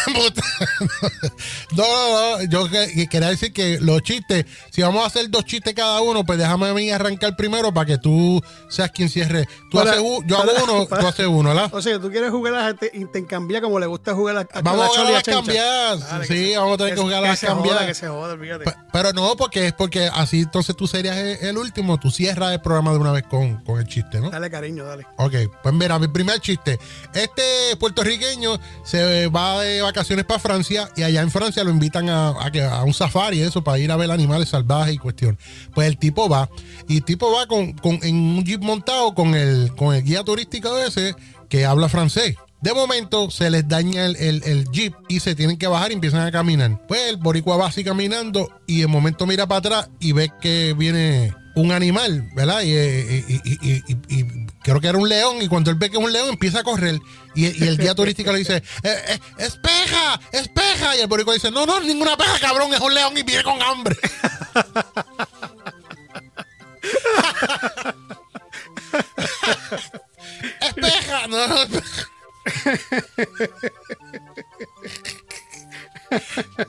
[1.76, 5.08] No, no, no, no, yo que- que quería decir que los chistes, si vamos a
[5.08, 8.92] hacer dos chistes cada uno, pues déjame a mí arrancar primero para que tú seas
[8.92, 9.48] quien cierre.
[9.72, 11.70] Tú Para- haces uno, yo para- hago uno, para- tú haces uno, ¿verdad?
[11.74, 14.62] O sea, tú quieres jugar a la gente intercambiar como le gusta jugar a, a
[14.62, 16.00] Vamos a jugar a cambiar.
[16.00, 17.86] Dale, Sí, que se- vamos a tener que se- jugar a cambiar.
[17.88, 18.66] que se joda, olvídate.
[18.66, 22.54] Pe- Pero no, porque es porque así entonces tú serías el, el último, tú cierras
[22.54, 24.30] el programa de una vez con, con el chiste, ¿no?
[24.30, 25.06] Dale cariño, dale.
[25.18, 26.80] Ok, pues mira, mi primer chiste.
[27.14, 27.44] Este
[27.80, 32.52] puertorriqueño se va de vacaciones para Francia y allá en Francia lo invitan a, a
[32.52, 35.38] que- a un safari, eso, para ir a ver animales salvajes y cuestión.
[35.74, 36.50] Pues el tipo va,
[36.88, 40.24] y el tipo va con, con- en un jeep montado con el, con el guía
[40.24, 41.16] turístico ese
[41.50, 42.36] que habla francés.
[42.62, 45.96] De momento se les daña el, el- el jeep y se tienen que bajar y
[45.96, 46.82] empiezan a caminar.
[46.88, 50.74] Pues el boricua va así caminando y de momento mira para atrás y ve que
[50.78, 52.62] viene un animal, ¿verdad?
[52.62, 53.24] Y, eh,
[54.10, 56.60] y- creo que era un león y cuando él ve que es un león empieza
[56.60, 57.00] a correr
[57.36, 61.66] y, el guía turístico le dice, "Eh, eh, espeja, espeja y el boricua dice, no,
[61.66, 63.96] no, ninguna peja, cabrón, es un león y viene con hambre.
[70.62, 72.08] espeja, no, no, espeja.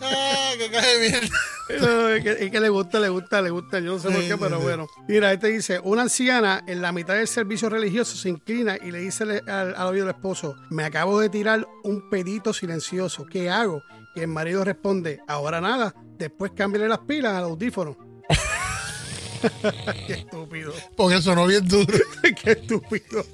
[0.01, 1.20] Ah, que cae bien.
[1.68, 3.80] Es, que, es que le gusta, le gusta, le gusta.
[3.80, 4.86] Yo no sé por qué, pero bueno.
[5.09, 8.99] Mira, este dice: Una anciana en la mitad del servicio religioso se inclina y le
[8.99, 13.24] dice al, al oído del esposo: Me acabo de tirar un pedito silencioso.
[13.26, 13.82] ¿Qué hago?
[14.14, 15.95] Y el marido responde: Ahora nada.
[16.18, 17.97] Después cámbiale las pilas al audífono.
[20.07, 20.72] Qué estúpido.
[20.97, 21.99] Porque sonó bien duro.
[22.42, 23.24] Qué estúpido.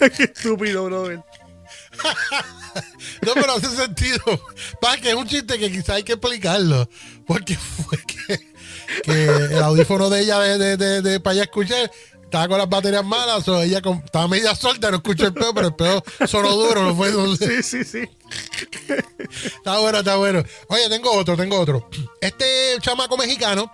[0.16, 1.22] Qué estúpido, brother.
[3.22, 4.22] No, pero hace sentido.
[4.80, 6.88] Para que es un chiste que quizá hay que explicarlo.
[7.26, 8.52] Porque fue que,
[9.02, 11.90] que el audífono de ella de, de, de, de para allá escuchar
[12.22, 15.52] estaba con las baterías malas o ella con- estaba media suelta, no escuchó el peo,
[15.52, 17.12] pero el peo sonó duro, no fue.
[17.36, 18.08] Sí, sí, sí.
[19.56, 20.42] Está bueno, está bueno.
[20.68, 21.88] Oye, tengo otro, tengo otro.
[22.20, 23.70] Este chamaco mexicano,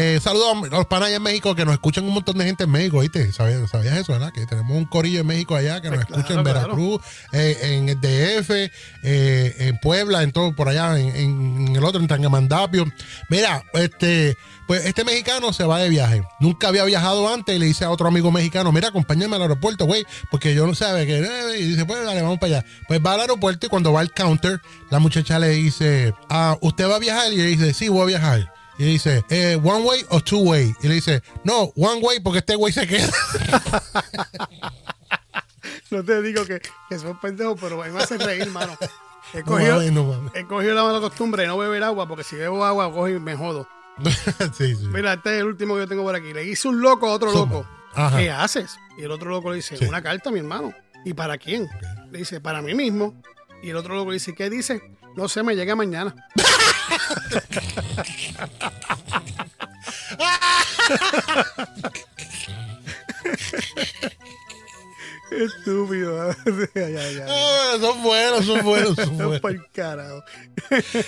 [0.00, 2.64] eh, saludo a los panas allá en México que nos escuchan un montón de gente
[2.64, 3.32] en México, ¿viste?
[3.32, 4.32] ¿Sabías, sabías eso, verdad?
[4.32, 7.00] Que tenemos un corillo en México allá que nos Pues escucha en claro, Veracruz,
[7.32, 8.50] eh, en el DF,
[9.02, 11.16] eh, en Puebla, en todo, por allá, en,
[11.68, 12.84] en el otro, en Tangamandapio.
[13.28, 14.36] Mira, este,
[14.66, 16.22] pues este mexicano se va de viaje.
[16.40, 19.86] Nunca había viajado antes y le dice a otro amigo mexicano, mira, acompáñame al aeropuerto,
[19.86, 21.18] güey, porque yo no sabe que...
[21.18, 22.66] eh, Y dice, pues dale, vamos para allá.
[22.86, 26.88] Pues va al aeropuerto y cuando va al counter, la muchacha le dice, ah, ¿usted
[26.88, 27.32] va a viajar?
[27.32, 28.57] Y le dice, sí, voy a viajar.
[28.78, 30.72] Y le dice, eh, ¿one way o two way?
[30.82, 33.10] Y le dice, no, one way porque este güey se queda.
[35.90, 38.76] No te digo que, que son pendejos, pero a mí me hace reír, mano.
[39.34, 40.32] He No cogido, mames, no mames.
[40.34, 43.18] he cogido la mala costumbre de no beber agua, porque si bebo agua, cojo y
[43.20, 43.66] me jodo.
[44.56, 44.86] sí, sí.
[44.86, 46.32] Mira, este es el último que yo tengo por aquí.
[46.32, 47.66] Le hice un loco a otro loco.
[47.94, 48.16] Ajá.
[48.18, 48.76] ¿Qué haces?
[48.96, 49.84] Y el otro loco le dice, Sí.
[49.86, 50.72] una carta, mi hermano.
[51.04, 51.68] ¿Y para quién?
[52.10, 53.20] Le dice, para mí mismo.
[53.62, 54.80] Y el otro loco le dice, ¿qué dice?
[55.18, 56.14] No sé, me llega mañana.
[65.38, 66.28] Estúpido.
[66.74, 67.26] ya, ya, ya.
[67.28, 69.40] Ah, son buenos, son buenos, son buenos.
[69.40, 70.24] Por carajo.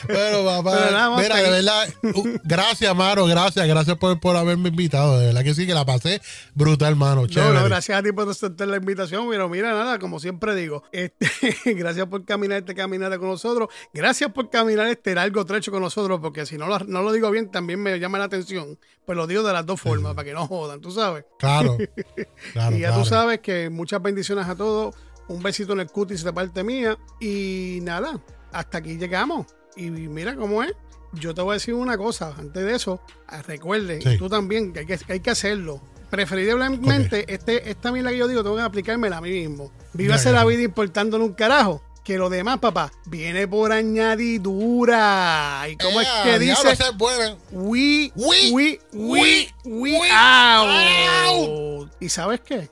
[0.06, 5.26] Bueno, papá, mira, de verdad, uh, gracias, mano, gracias, gracias por, por haberme invitado, de
[5.26, 6.20] verdad que sí, que la pasé
[6.54, 10.20] brutal, mano, No, no, gracias a ti por aceptar la invitación, pero mira, nada, como
[10.20, 11.28] siempre digo, este,
[11.74, 16.20] gracias por caminar este caminata con nosotros, gracias por caminar este largo trecho con nosotros,
[16.20, 19.26] porque si no lo, no lo digo bien, también me llama la atención, pues lo
[19.26, 21.24] digo de las dos formas, para que no jodan, tú sabes.
[21.38, 21.76] Claro,
[22.52, 23.02] claro, y ya claro.
[23.02, 24.94] tú sabes que muchas bendiciones a todos,
[25.28, 28.20] un besito en el cutis de parte mía, y nada,
[28.52, 29.46] hasta aquí llegamos.
[29.76, 30.72] Y mira cómo es.
[31.12, 34.16] Yo te voy a decir una cosa, antes de eso, ah, recuerde, Sí.
[34.18, 35.80] tú también, que hay que, que hay que hacerlo.
[36.10, 39.72] Preferiblemente, este, esta mila que yo digo, tengo que aplicármela a mí mismo.
[39.92, 41.82] Vívase la vida importándole un carajo.
[42.04, 45.66] Que lo demás, papá, viene por añadidura.
[45.68, 46.84] ¿Y cómo Eh, es que diablo, dice?
[46.98, 47.16] We,
[47.52, 51.90] We, we, we, we, we, we out.
[52.00, 52.70] ¿Y sabes qué?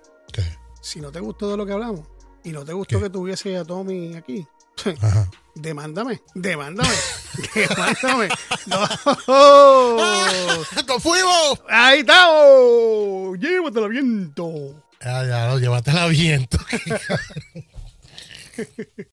[0.88, 2.00] Si no te gustó de lo que hablamos
[2.44, 3.04] y no te gustó ¿Qué?
[3.04, 4.46] que tuviese a Tommy aquí,
[5.02, 5.28] Ajá.
[5.54, 6.94] demándame, demándame,
[7.54, 8.28] demándame.
[8.66, 8.88] No.
[10.86, 11.60] ¡Nos fuimos!
[11.68, 13.38] Ahí estamos.
[13.38, 14.82] Llévatelo viento.
[15.04, 16.56] Ya, ya, no, llévatela viento.